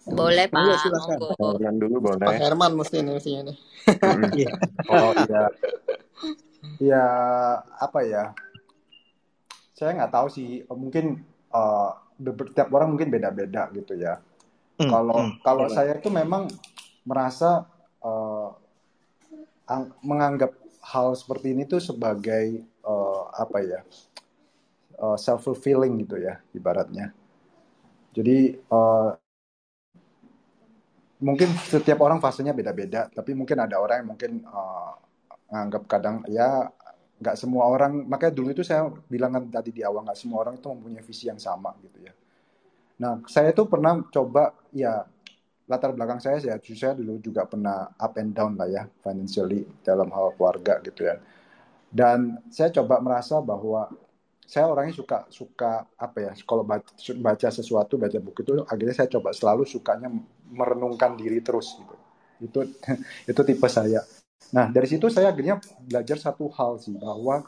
[0.08, 0.56] Boleh Pak.
[0.56, 1.18] Boleh, silakan.
[1.36, 2.26] Herman dulu boleh.
[2.26, 3.56] Pak Herman mesti ini mestinya nih.
[4.36, 4.52] Iya.
[4.92, 5.44] oh iya.
[6.80, 7.06] Ya
[7.80, 8.24] apa ya?
[9.76, 10.64] Saya nggak tahu sih.
[10.68, 14.20] Mungkin uh, setiap orang mungkin beda-beda gitu ya.
[14.80, 14.88] Hmm.
[14.88, 15.32] Kalau hmm.
[15.44, 15.74] kalau hmm.
[15.74, 16.48] saya itu memang
[17.04, 17.68] merasa
[18.04, 18.52] uh,
[20.00, 23.80] menganggap hal seperti ini tuh sebagai uh, apa ya?
[24.98, 27.14] Uh, self fulfilling gitu ya ibaratnya
[28.12, 29.12] jadi uh,
[31.18, 34.94] mungkin setiap orang fasenya beda-beda, tapi mungkin ada orang yang mungkin uh,
[35.50, 36.70] nganggap kadang ya
[37.18, 40.54] nggak semua orang makanya dulu itu saya bilang kan tadi di awal nggak semua orang
[40.54, 42.14] itu mempunyai visi yang sama gitu ya.
[43.02, 45.02] Nah saya itu pernah coba ya
[45.66, 50.08] latar belakang saya saya saya dulu juga pernah up and down lah ya financially dalam
[50.14, 51.18] hal keluarga gitu ya.
[51.90, 53.90] Dan saya coba merasa bahwa
[54.48, 56.88] saya orangnya suka suka apa ya kalau baca,
[57.20, 60.08] baca sesuatu baca buku itu akhirnya saya coba selalu sukanya
[60.48, 61.94] merenungkan diri terus gitu.
[62.40, 62.60] Itu
[63.30, 64.00] itu tipe saya.
[64.56, 67.44] Nah dari situ saya akhirnya belajar satu hal sih bahwa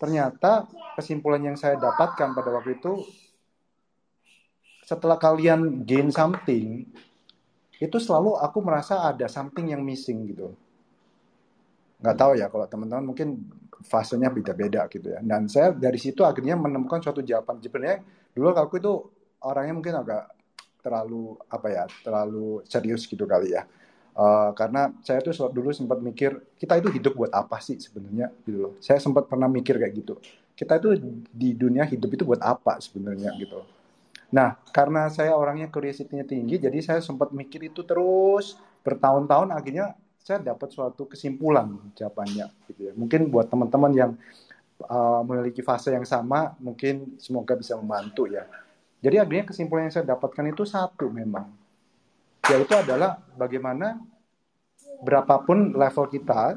[0.00, 0.64] ternyata
[0.96, 3.04] kesimpulan yang saya dapatkan pada waktu itu
[4.88, 6.88] setelah kalian gain something
[7.76, 10.56] itu selalu aku merasa ada something yang missing gitu.
[12.00, 13.44] Nggak tahu ya kalau teman-teman mungkin
[13.84, 15.20] fasenya beda-beda gitu ya.
[15.22, 17.62] Dan saya dari situ akhirnya menemukan suatu jawaban.
[17.62, 18.02] Sebenarnya
[18.34, 18.92] dulu aku itu
[19.44, 20.34] orangnya mungkin agak
[20.82, 23.66] terlalu apa ya, terlalu serius gitu kali ya.
[24.18, 28.58] Uh, karena saya tuh dulu sempat mikir kita itu hidup buat apa sih sebenarnya gitu
[28.58, 28.72] loh.
[28.82, 30.18] Saya sempat pernah mikir kayak gitu.
[30.58, 30.98] Kita itu
[31.30, 33.62] di dunia hidup itu buat apa sebenarnya gitu.
[34.28, 39.96] Nah, karena saya orangnya curiosity-nya tinggi, jadi saya sempat mikir itu terus bertahun-tahun akhirnya
[40.28, 42.92] saya dapat suatu kesimpulan jawabannya gitu ya.
[42.92, 44.12] Mungkin buat teman-teman yang
[44.84, 48.44] uh, memiliki fase yang sama, mungkin semoga bisa membantu ya.
[49.00, 51.48] Jadi akhirnya kesimpulan yang saya dapatkan itu satu memang
[52.48, 54.00] yaitu adalah bagaimana
[55.04, 56.56] berapapun level kita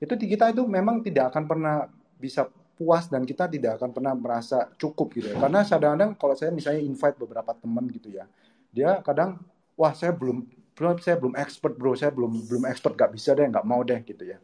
[0.00, 1.76] itu kita itu memang tidak akan pernah
[2.16, 5.36] bisa puas dan kita tidak akan pernah merasa cukup gitu ya.
[5.40, 8.24] Karena kadang-kadang kalau saya misalnya invite beberapa teman gitu ya,
[8.72, 9.40] dia kadang
[9.76, 13.44] wah saya belum belum saya belum expert bro, saya belum belum expert gak bisa deh,
[13.44, 14.40] nggak mau deh gitu ya.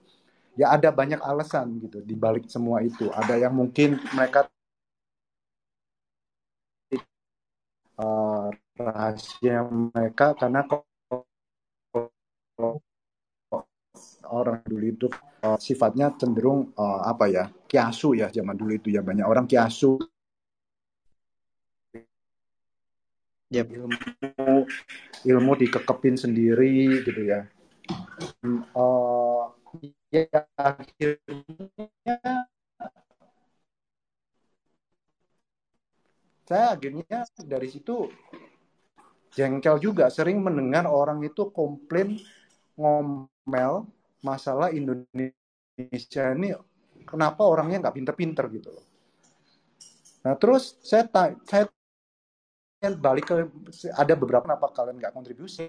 [0.60, 3.08] Ya ada banyak alasan gitu di balik semua itu.
[3.08, 4.44] Ada yang mungkin mereka
[7.96, 10.60] uh, rahasia mereka karena
[14.26, 15.06] orang dulu itu
[15.44, 19.96] uh, sifatnya cenderung uh, apa ya kiasu ya zaman dulu itu ya banyak orang kiasu
[23.50, 23.66] yep.
[23.70, 23.98] ilmu
[25.26, 27.46] ilmu dikekepin sendiri gitu ya
[28.74, 29.50] uh,
[30.10, 32.16] ya akhirnya
[36.46, 38.06] saya akhirnya dari situ
[39.34, 42.16] jengkel juga sering mendengar orang itu komplain
[42.78, 43.84] ngomel
[44.22, 46.56] masalah Indonesia ini
[47.04, 48.86] kenapa orangnya nggak pinter-pinter gitu loh.
[50.24, 51.04] Nah terus saya
[51.44, 51.68] saya
[52.94, 53.34] balik ke
[53.98, 55.66] ada beberapa kenapa kalian nggak kontribusi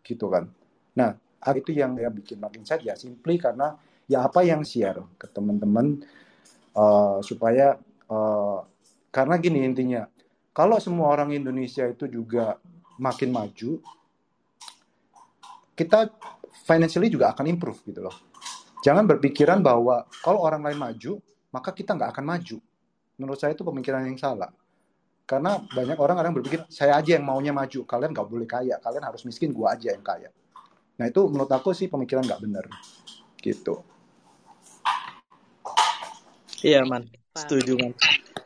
[0.00, 0.48] gitu kan.
[0.96, 1.12] Nah
[1.52, 3.76] itu yang ya bikin makin saya ya simply karena
[4.08, 6.00] ya apa yang share ke teman-teman
[6.72, 7.76] uh, supaya
[8.08, 8.64] uh,
[9.12, 10.08] karena gini intinya
[10.58, 12.58] kalau semua orang Indonesia itu juga
[12.98, 13.78] makin maju,
[15.78, 16.10] kita
[16.66, 18.16] financially juga akan improve gitu loh.
[18.82, 21.22] Jangan berpikiran bahwa kalau orang lain maju,
[21.54, 22.58] maka kita nggak akan maju.
[23.22, 24.50] Menurut saya itu pemikiran yang salah.
[25.28, 29.04] Karena banyak orang orang berpikir, saya aja yang maunya maju, kalian nggak boleh kaya, kalian
[29.04, 30.32] harus miskin, gua aja yang kaya.
[30.96, 32.64] Nah itu menurut aku sih pemikiran nggak benar.
[33.36, 33.76] Gitu.
[36.64, 37.04] Iya man,
[37.36, 37.92] setuju man.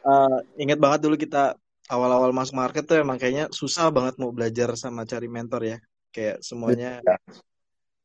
[0.02, 1.54] Uh, ingat banget dulu kita
[1.86, 5.78] awal-awal masuk market tuh emang kayaknya susah banget mau belajar sama cari mentor ya.
[6.10, 7.16] Kayak semuanya ya.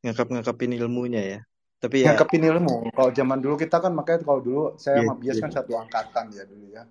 [0.06, 1.40] ngekap-ngekapin ilmunya ya.
[1.82, 2.94] Tapi ya ngekapin ilmu.
[2.94, 6.24] Kalau zaman dulu kita kan makanya kalau dulu saya yeah, sama Bias kan satu angkatan
[6.30, 6.86] ya dulu ya.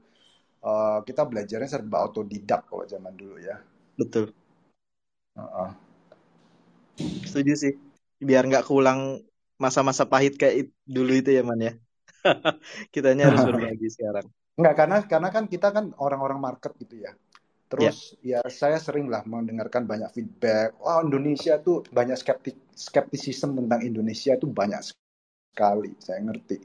[0.58, 3.62] Uh, kita belajarnya serba autodidak kalau zaman dulu ya.
[3.96, 4.34] Betul.
[5.38, 5.70] Uh -uh.
[6.98, 7.74] Setuju sih.
[8.18, 9.22] Biar nggak keulang
[9.62, 11.74] masa-masa pahit kayak dulu itu ya man ya.
[12.94, 14.26] Kitanya harus berbagi sekarang.
[14.58, 17.14] Enggak, karena karena kan kita kan orang-orang market gitu ya.
[17.68, 18.42] Terus yeah.
[18.42, 20.80] ya saya sering lah mendengarkan banyak feedback.
[20.80, 25.94] Wah, oh, Indonesia tuh banyak skeptik skeptisisme tentang Indonesia itu banyak sekali.
[26.00, 26.58] Saya ngerti.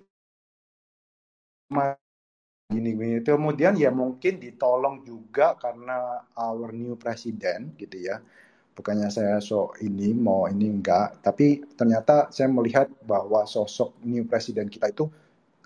[1.73, 2.02] Gini,
[2.73, 3.21] gini.
[3.21, 8.19] Kemudian ya mungkin ditolong juga karena our new president gitu ya.
[8.73, 14.73] Bukannya saya so ini mau ini enggak, tapi ternyata saya melihat bahwa sosok new president
[14.73, 15.13] kita itu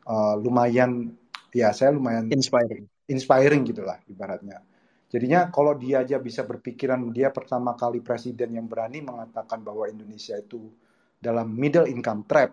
[0.07, 1.15] uh, lumayan
[1.57, 4.63] ya saya lumayan inspiring inspiring gitulah ibaratnya
[5.11, 10.39] jadinya kalau dia aja bisa berpikiran dia pertama kali presiden yang berani mengatakan bahwa Indonesia
[10.39, 10.71] itu
[11.17, 12.53] dalam middle income trap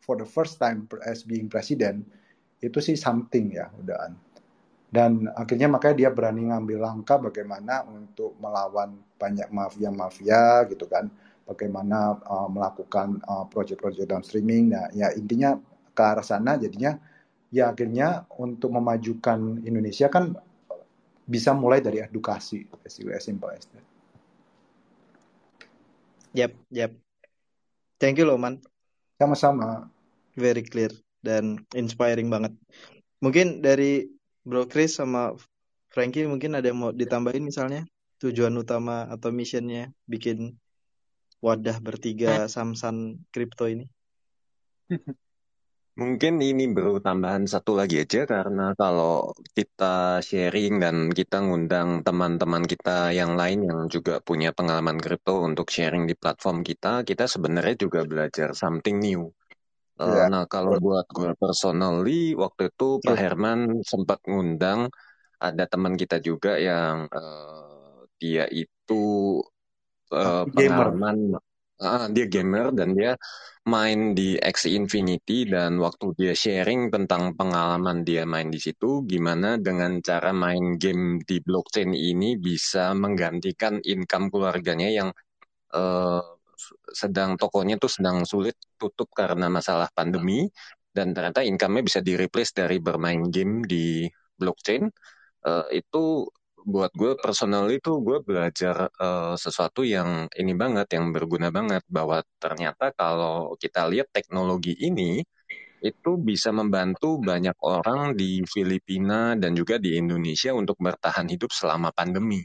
[0.00, 2.02] for the first time as being president
[2.58, 4.14] itu sih something ya udahan
[4.88, 11.12] dan akhirnya makanya dia berani ngambil langkah bagaimana untuk melawan banyak mafia-mafia gitu kan
[11.44, 15.60] bagaimana uh, melakukan uh, proyek-proyek downstreaming nah ya intinya
[15.92, 16.96] ke arah sana jadinya
[17.52, 20.36] ya akhirnya untuk memajukan Indonesia kan
[21.28, 23.84] bisa mulai dari edukasi as simple as that.
[26.32, 26.92] Yep, yep.
[28.00, 28.64] Thank you loh man.
[29.20, 29.92] Sama-sama.
[30.32, 30.92] Very clear
[31.24, 32.52] dan inspiring banget.
[33.18, 34.06] Mungkin dari
[34.46, 35.34] Bro Chris sama
[35.90, 37.82] Frankie mungkin ada yang mau ditambahin misalnya
[38.22, 40.58] tujuan utama atau missionnya bikin
[41.38, 43.86] wadah bertiga Samsan kripto ini.
[45.98, 52.62] Mungkin ini baru tambahan satu lagi aja karena kalau kita sharing dan kita ngundang teman-teman
[52.62, 57.82] kita yang lain yang juga punya pengalaman kripto untuk sharing di platform kita, kita sebenarnya
[57.82, 59.26] juga belajar something new.
[59.98, 60.30] Yeah.
[60.30, 63.20] Nah kalau buat gue personally waktu itu Pak yeah.
[63.28, 64.90] Herman sempat ngundang
[65.38, 69.42] ada teman kita juga yang uh, dia itu
[70.14, 71.38] uh, pengalaman
[71.78, 73.14] Uh, dia gamer dan dia
[73.70, 79.62] main di X Infinity dan waktu dia sharing tentang pengalaman dia main di situ, gimana
[79.62, 85.08] dengan cara main game di blockchain ini bisa menggantikan income keluarganya yang
[85.70, 86.37] uh,
[86.92, 90.48] sedang tokonya tuh sedang sulit tutup karena masalah pandemi.
[90.88, 94.84] Dan ternyata income-nya bisa di replace dari bermain game di blockchain.
[95.46, 96.26] Uh, itu
[96.68, 101.82] buat gue personal itu gue belajar uh, sesuatu yang ini banget yang berguna banget.
[101.86, 105.22] Bahwa ternyata kalau kita lihat teknologi ini
[105.78, 111.94] itu bisa membantu banyak orang di Filipina dan juga di Indonesia untuk bertahan hidup selama
[111.94, 112.42] pandemi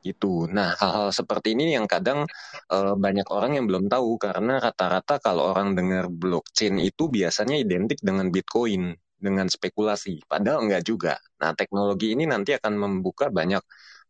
[0.00, 0.48] gitu.
[0.50, 2.24] Nah, hal-hal seperti ini yang kadang
[2.72, 8.00] uh, banyak orang yang belum tahu karena rata-rata kalau orang dengar blockchain itu biasanya identik
[8.00, 10.24] dengan Bitcoin, dengan spekulasi.
[10.24, 11.14] Padahal enggak juga.
[11.40, 13.60] Nah, teknologi ini nanti akan membuka banyak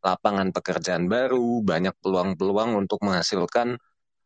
[0.01, 3.77] lapangan pekerjaan baru, banyak peluang-peluang untuk menghasilkan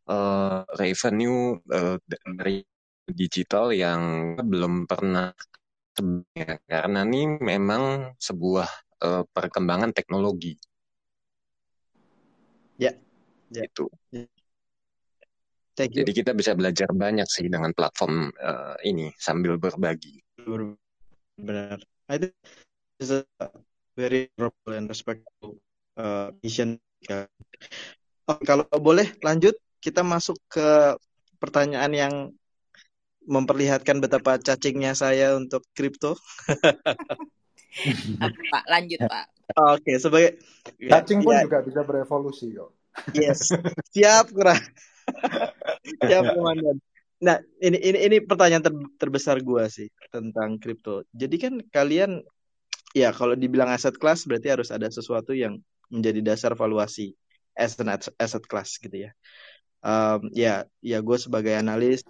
[0.07, 1.99] uh, revenue uh,
[2.39, 2.63] dari
[3.05, 5.33] digital yang belum pernah
[5.95, 8.69] sebelumnya karena ini memang sebuah
[9.05, 10.57] uh, perkembangan teknologi.
[12.79, 12.93] Ya,
[13.55, 13.63] ya.
[13.67, 13.87] Itu.
[15.75, 20.23] Jadi kita bisa belajar banyak sih dengan platform uh, ini sambil berbagi.
[21.35, 21.83] Benar.
[22.07, 22.37] I think
[23.03, 23.27] is a
[23.99, 25.59] very proper and respectful
[25.99, 26.79] uh, mission.
[28.31, 30.95] Oh, kalau boleh lanjut, kita masuk ke
[31.43, 32.15] pertanyaan yang
[33.25, 36.15] memperlihatkan betapa cacingnya saya untuk kripto.
[38.55, 39.34] Pak, lanjut Pak.
[39.53, 40.31] Oke, okay, sebagai
[40.81, 41.43] cacing ya, pun ya.
[41.45, 42.71] juga bisa berevolusi kok.
[43.13, 43.53] Yes,
[43.95, 44.61] siap kurang.
[46.09, 46.81] siap komandan.
[47.21, 51.05] Nah, ini ini ini pertanyaan ter, terbesar gua sih tentang kripto.
[51.13, 52.25] Jadi kan kalian
[52.97, 55.61] ya kalau dibilang aset kelas berarti harus ada sesuatu yang
[55.93, 57.13] menjadi dasar valuasi
[57.55, 59.11] as an asset class gitu ya.
[59.85, 62.01] Um, ya, ya gue sebagai analis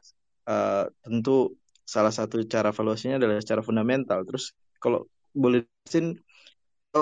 [0.47, 4.23] uh, tentu salah satu cara valuasinya adalah secara fundamental.
[4.25, 6.17] Terus kalau boleh sin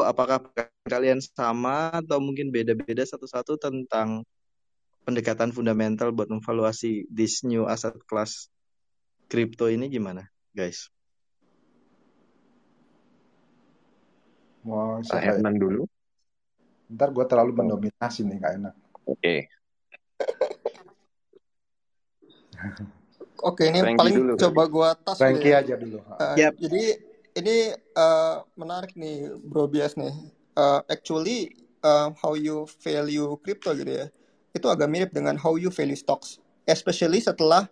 [0.01, 0.41] apakah
[0.89, 4.25] kalian sama atau mungkin beda-beda satu-satu tentang
[5.05, 8.49] pendekatan fundamental buat memvaluasi this new asset class
[9.29, 10.25] crypto ini gimana,
[10.57, 10.89] guys?
[14.65, 15.85] Mau Pak Herman dulu.
[16.89, 18.75] Ntar gue terlalu mendominasi nih, gak enak.
[19.05, 19.17] Oke.
[19.19, 19.39] Okay.
[23.43, 25.19] Oke, ini Frankie paling dulu, coba gue tas.
[25.19, 25.67] Frankie ya.
[25.67, 25.99] aja dulu.
[25.99, 26.55] Uh, yep.
[26.63, 26.83] Jadi
[27.37, 30.13] ini uh, menarik nih Bro Bias nih.
[30.53, 34.07] Uh, actually uh, how you value crypto gitu ya.
[34.53, 36.37] Itu agak mirip dengan how you value stocks.
[36.69, 37.67] Especially setelah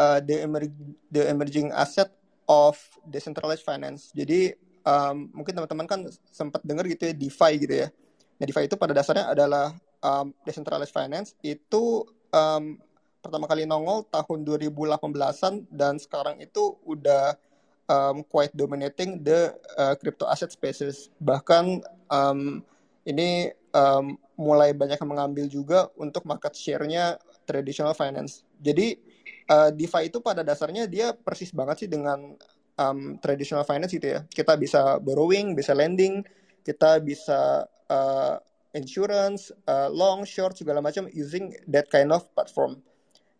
[0.00, 0.66] uh, the, emer
[1.12, 2.08] the emerging asset
[2.48, 4.10] of decentralized finance.
[4.16, 7.88] Jadi um, mungkin teman-teman kan sempat dengar gitu ya DeFi gitu ya.
[8.40, 12.78] Nah DeFi itu pada dasarnya adalah um, decentralized finance itu um,
[13.20, 17.34] pertama kali nongol tahun 2018-an dan sekarang itu udah
[17.90, 21.10] um, quite dominating the uh, crypto asset spaces.
[21.18, 22.62] Bahkan um,
[23.06, 27.16] ini um, mulai banyak yang mengambil juga untuk market share-nya
[27.48, 28.44] traditional finance.
[28.60, 28.98] Jadi
[29.48, 32.34] uh, DeFi itu pada dasarnya dia persis banget sih dengan
[32.76, 34.20] um, traditional finance gitu ya.
[34.26, 36.26] Kita bisa borrowing, bisa lending,
[36.66, 38.36] kita bisa uh,
[38.76, 42.82] insurance, uh, long, short segala macam using that kind of platform.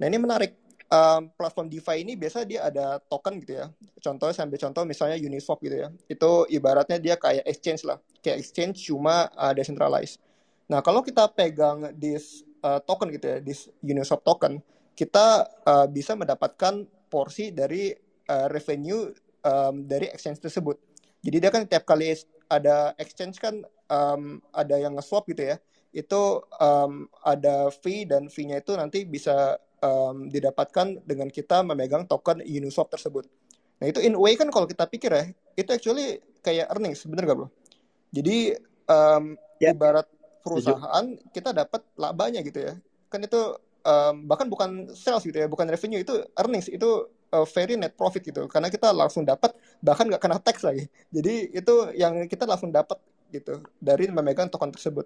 [0.00, 3.66] Nah ini menarik um, platform DeFi ini biasa dia ada token gitu ya.
[4.02, 5.88] Contohnya sambil contoh misalnya Uniswap gitu ya.
[6.06, 7.98] Itu ibaratnya dia kayak exchange lah.
[8.22, 10.22] Kayak exchange cuma uh, decentralized.
[10.66, 14.58] Nah, kalau kita pegang this uh, token gitu ya, this Uniswap token,
[14.98, 17.94] kita uh, bisa mendapatkan porsi dari
[18.26, 19.10] uh, revenue
[19.46, 20.78] um, dari exchange tersebut.
[21.22, 22.14] Jadi dia kan tiap kali
[22.46, 25.56] ada exchange kan um, ada yang nge-swap gitu ya.
[25.94, 32.40] Itu um, ada fee dan fee-nya itu nanti bisa um, didapatkan dengan kita memegang token
[32.44, 33.28] Uniswap tersebut.
[33.82, 35.24] Nah itu in way kan kalau kita pikir ya,
[35.56, 37.48] itu actually kayak earnings, bener gak bro?
[38.14, 38.56] Jadi
[38.88, 39.76] um, yeah.
[39.76, 40.08] ibarat
[40.40, 41.04] perusahaan
[41.34, 42.72] kita dapat labanya gitu ya.
[43.12, 43.40] Kan itu
[43.84, 48.24] um, bahkan bukan sales gitu ya, bukan revenue itu earnings itu uh, very net profit
[48.24, 48.48] gitu.
[48.48, 49.52] Karena kita langsung dapat
[49.84, 50.88] bahkan nggak kena tax lagi.
[51.12, 52.96] Jadi itu yang kita langsung dapat
[53.34, 55.04] gitu dari memegang token tersebut.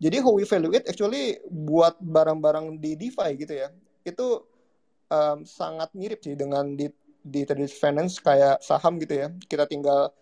[0.00, 3.68] Jadi how we value it actually buat barang-barang di DeFi gitu ya
[4.04, 4.42] itu
[5.10, 6.88] um, sangat mirip sih dengan di
[7.20, 9.28] di traditional finance kayak saham gitu ya.
[9.44, 10.12] Kita tinggal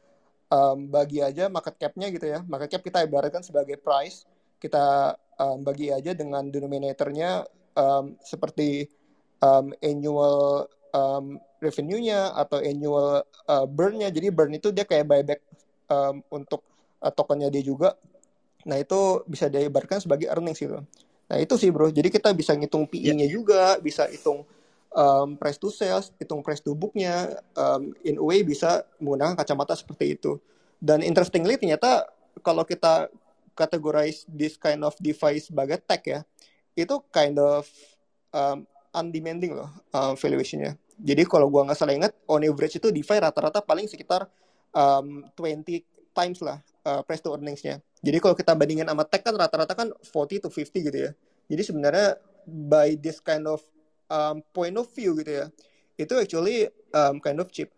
[0.51, 2.43] um, bagi aja market cap-nya gitu ya.
[2.45, 4.26] Market cap kita ibaratkan sebagai price.
[4.59, 7.47] Kita um, bagi aja dengan denominatornya
[7.79, 8.91] um, seperti
[9.39, 14.11] um, annual um, revenue-nya atau annual uh, burn-nya.
[14.11, 15.41] Jadi burn itu dia kayak buyback
[15.87, 16.66] um, untuk
[17.03, 17.95] uh, tokennya dia juga.
[18.66, 20.83] Nah itu bisa diibaratkan sebagai earnings gitu.
[21.29, 23.31] Nah itu sih bro, jadi kita bisa ngitung PI-nya yeah.
[23.31, 24.49] juga, bisa hitung
[24.97, 29.76] um, price to sales, hitung price to book-nya, um, in a way bisa menggunakan kacamata
[29.76, 30.41] seperti itu.
[30.81, 32.09] Dan interestingly ternyata
[32.41, 33.12] kalau kita
[33.53, 36.20] categorize this kind of device sebagai tech ya,
[36.79, 37.68] itu kind of
[38.33, 38.64] um,
[38.95, 40.79] undemanding loh um, valuationnya.
[40.99, 44.26] Jadi kalau gua nggak salah ingat, on average itu DeFi rata-rata paling sekitar
[44.72, 45.85] um, 20
[46.16, 47.79] times lah uh, price to earningsnya.
[47.99, 51.11] Jadi kalau kita bandingin sama tech kan rata-rata kan 40 to 50 gitu ya.
[51.51, 52.09] Jadi sebenarnya
[52.46, 53.61] by this kind of
[54.07, 55.46] um, point of view gitu ya,
[55.99, 57.74] itu actually um, kind of cheap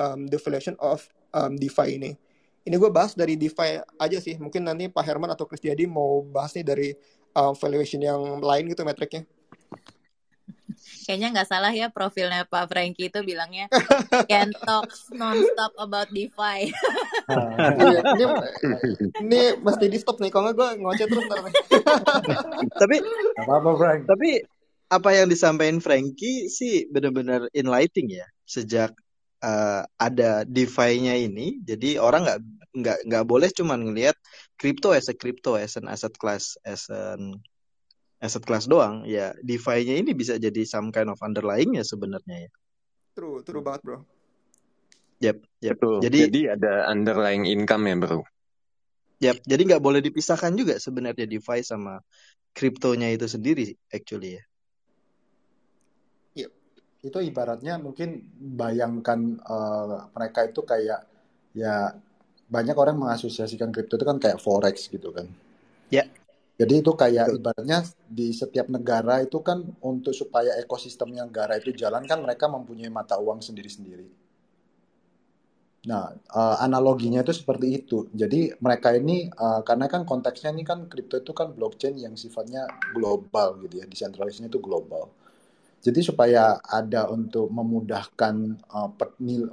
[0.00, 1.04] um, the valuation of
[1.36, 2.10] um, DeFi ini.
[2.64, 4.36] Ini gue bahas dari DeFi aja sih.
[4.36, 6.88] Mungkin nanti Pak Herman atau Chris Jadi mau bahas nih dari
[7.36, 9.24] um, valuation yang lain gitu metriknya.
[11.08, 13.72] Kayaknya nggak salah ya profilnya Pak Frankie itu bilangnya
[14.28, 16.68] can talk non-stop about DeFi.
[17.80, 18.24] Iya, ini,
[19.24, 21.40] ini mesti di stop nih, kalau nggak gue ngoceh terus ntar
[22.84, 23.00] tapi
[23.40, 24.00] apa apa Frank.
[24.04, 24.44] Tapi
[24.92, 28.28] apa yang disampaikan Frankie sih benar-benar enlightening ya.
[28.44, 28.92] Sejak
[29.40, 32.40] uh, ada DeFi-nya ini, jadi orang nggak
[32.84, 34.14] nggak nggak boleh cuma ngelihat
[34.60, 37.40] crypto as a crypto as an asset class as an
[38.18, 42.50] asset class doang ya DeFi-nya ini bisa jadi some kind of underlying ya sebenarnya ya
[43.14, 43.98] true true banget bro
[45.22, 45.78] yep, yep.
[45.78, 46.02] Betul.
[46.02, 48.20] Jadi, jadi ada underlying income ya bro
[49.22, 49.38] yep.
[49.46, 52.02] jadi nggak boleh dipisahkan juga sebenarnya DeFi sama
[52.50, 54.42] kriptonya itu sendiri actually ya
[56.46, 56.50] yep.
[57.06, 61.06] itu ibaratnya mungkin bayangkan uh, mereka itu kayak
[61.54, 61.94] ya
[62.50, 65.30] banyak orang mengasosiasikan kripto itu kan kayak forex gitu kan
[65.92, 66.02] ya
[66.58, 72.02] jadi itu kayak ibaratnya di setiap negara itu kan untuk supaya ekosistem negara itu jalan
[72.02, 74.10] kan mereka mempunyai mata uang sendiri-sendiri.
[75.86, 78.10] Nah, uh, analoginya itu seperti itu.
[78.10, 82.66] Jadi mereka ini uh, karena kan konteksnya ini kan kripto itu kan blockchain yang sifatnya
[82.90, 85.14] global gitu ya, desentralisasinya itu global.
[85.78, 88.34] Jadi supaya ada untuk memudahkan
[88.66, 88.90] uh,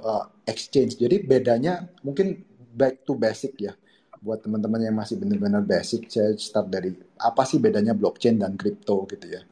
[0.02, 0.98] uh, exchange.
[0.98, 2.42] Jadi bedanya mungkin
[2.74, 3.78] back to basic ya
[4.26, 6.90] buat teman-teman yang masih benar-benar basic, saya start dari
[7.22, 9.46] apa sih bedanya blockchain dan crypto gitu ya.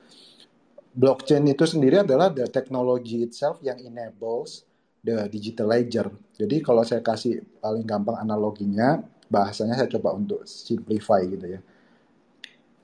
[0.91, 4.67] Blockchain itu sendiri adalah the technology itself yang enables
[5.05, 6.11] the digital ledger.
[6.35, 8.99] Jadi kalau saya kasih paling gampang analoginya,
[9.31, 11.61] bahasanya saya coba untuk simplify gitu ya.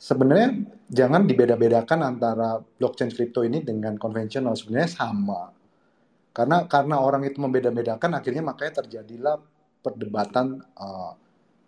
[0.00, 5.52] Sebenarnya jangan dibeda-bedakan antara blockchain crypto ini dengan konvensional sebenarnya sama.
[6.30, 9.36] Karena karena orang itu membeda-bedakan akhirnya makanya terjadilah
[9.80, 11.12] perdebatan uh,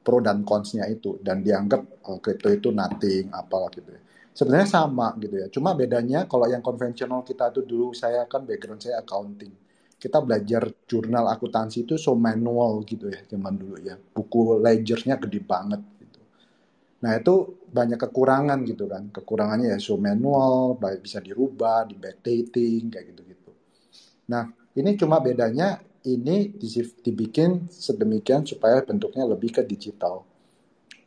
[0.02, 4.02] pro dan consnya itu dan dianggap uh, crypto itu nothing apalah gitu ya.
[4.34, 5.46] Sebenarnya sama gitu ya.
[5.48, 9.54] Cuma bedanya kalau yang konvensional kita itu dulu saya kan background saya accounting.
[10.02, 13.94] Kita belajar jurnal akuntansi itu so manual gitu ya zaman dulu ya.
[13.94, 16.20] Buku ledgernya gede banget gitu.
[17.06, 17.34] Nah itu
[17.70, 19.14] banyak kekurangan gitu kan.
[19.14, 23.52] Kekurangannya ya so manual, bisa dirubah, di backdating kayak gitu-gitu.
[24.32, 26.50] Nah ini cuma bedanya ini
[27.02, 30.26] dibikin sedemikian supaya bentuknya lebih ke digital.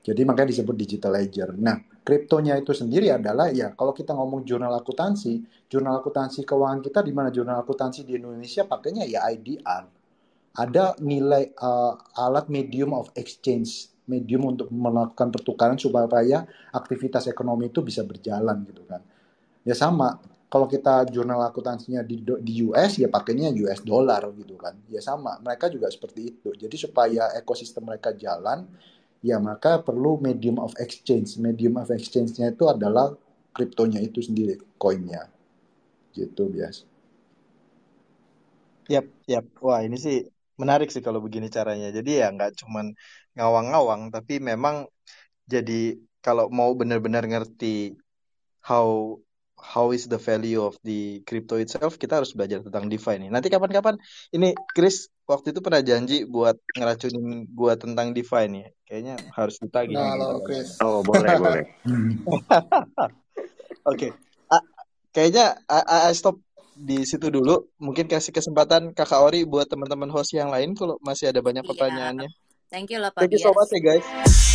[0.06, 1.50] Jadi makanya disebut digital ledger.
[1.58, 7.02] Nah, kriptonya itu sendiri adalah ya kalau kita ngomong jurnal akuntansi, jurnal akuntansi keuangan kita
[7.02, 9.84] di mana jurnal akuntansi di Indonesia pakainya ya IDR.
[10.56, 17.82] Ada nilai uh, alat medium of exchange, medium untuk melakukan pertukaran supaya aktivitas ekonomi itu
[17.82, 19.02] bisa berjalan gitu kan.
[19.66, 20.22] Ya sama,
[20.52, 24.78] kalau kita jurnal akuntansinya di, di US ya pakainya US dollar gitu kan.
[24.88, 26.50] Ya sama mereka juga seperti itu.
[26.56, 28.66] Jadi supaya ekosistem mereka jalan
[29.26, 31.36] ya maka perlu medium of exchange.
[31.42, 33.18] Medium of exchange-nya itu adalah
[33.56, 35.28] kriptonya itu sendiri koinnya
[36.16, 36.88] gitu bias.
[38.94, 39.46] Yap, yap.
[39.66, 40.16] Wah, ini sih
[40.62, 41.88] menarik sih kalau begini caranya.
[41.98, 42.86] Jadi ya nggak cuman
[43.36, 44.76] ngawang-ngawang, tapi memang
[45.54, 47.98] jadi kalau mau benar-benar ngerti
[48.66, 49.18] how
[49.66, 53.30] how is the value of the crypto itself, kita harus belajar tentang DeFi nih.
[53.34, 53.98] Nanti kapan-kapan
[54.30, 58.66] ini Chris waktu itu pernah janji buat ngeracunin gua tentang DeFi nih.
[58.86, 59.98] Kayaknya harus ditagih.
[59.98, 60.78] Nah, halo Chris.
[60.80, 61.66] Oh, boleh, boleh.
[63.90, 64.10] Oke.
[64.10, 64.12] Okay.
[65.16, 66.38] kayaknya I, I stop
[66.76, 67.72] di situ dulu.
[67.82, 71.70] Mungkin kasih kesempatan Kakak Ori buat teman-teman host yang lain kalau masih ada banyak iya.
[71.72, 72.30] pertanyaannya.
[72.68, 74.55] Thank you loh Pak Thank you so much ya guys.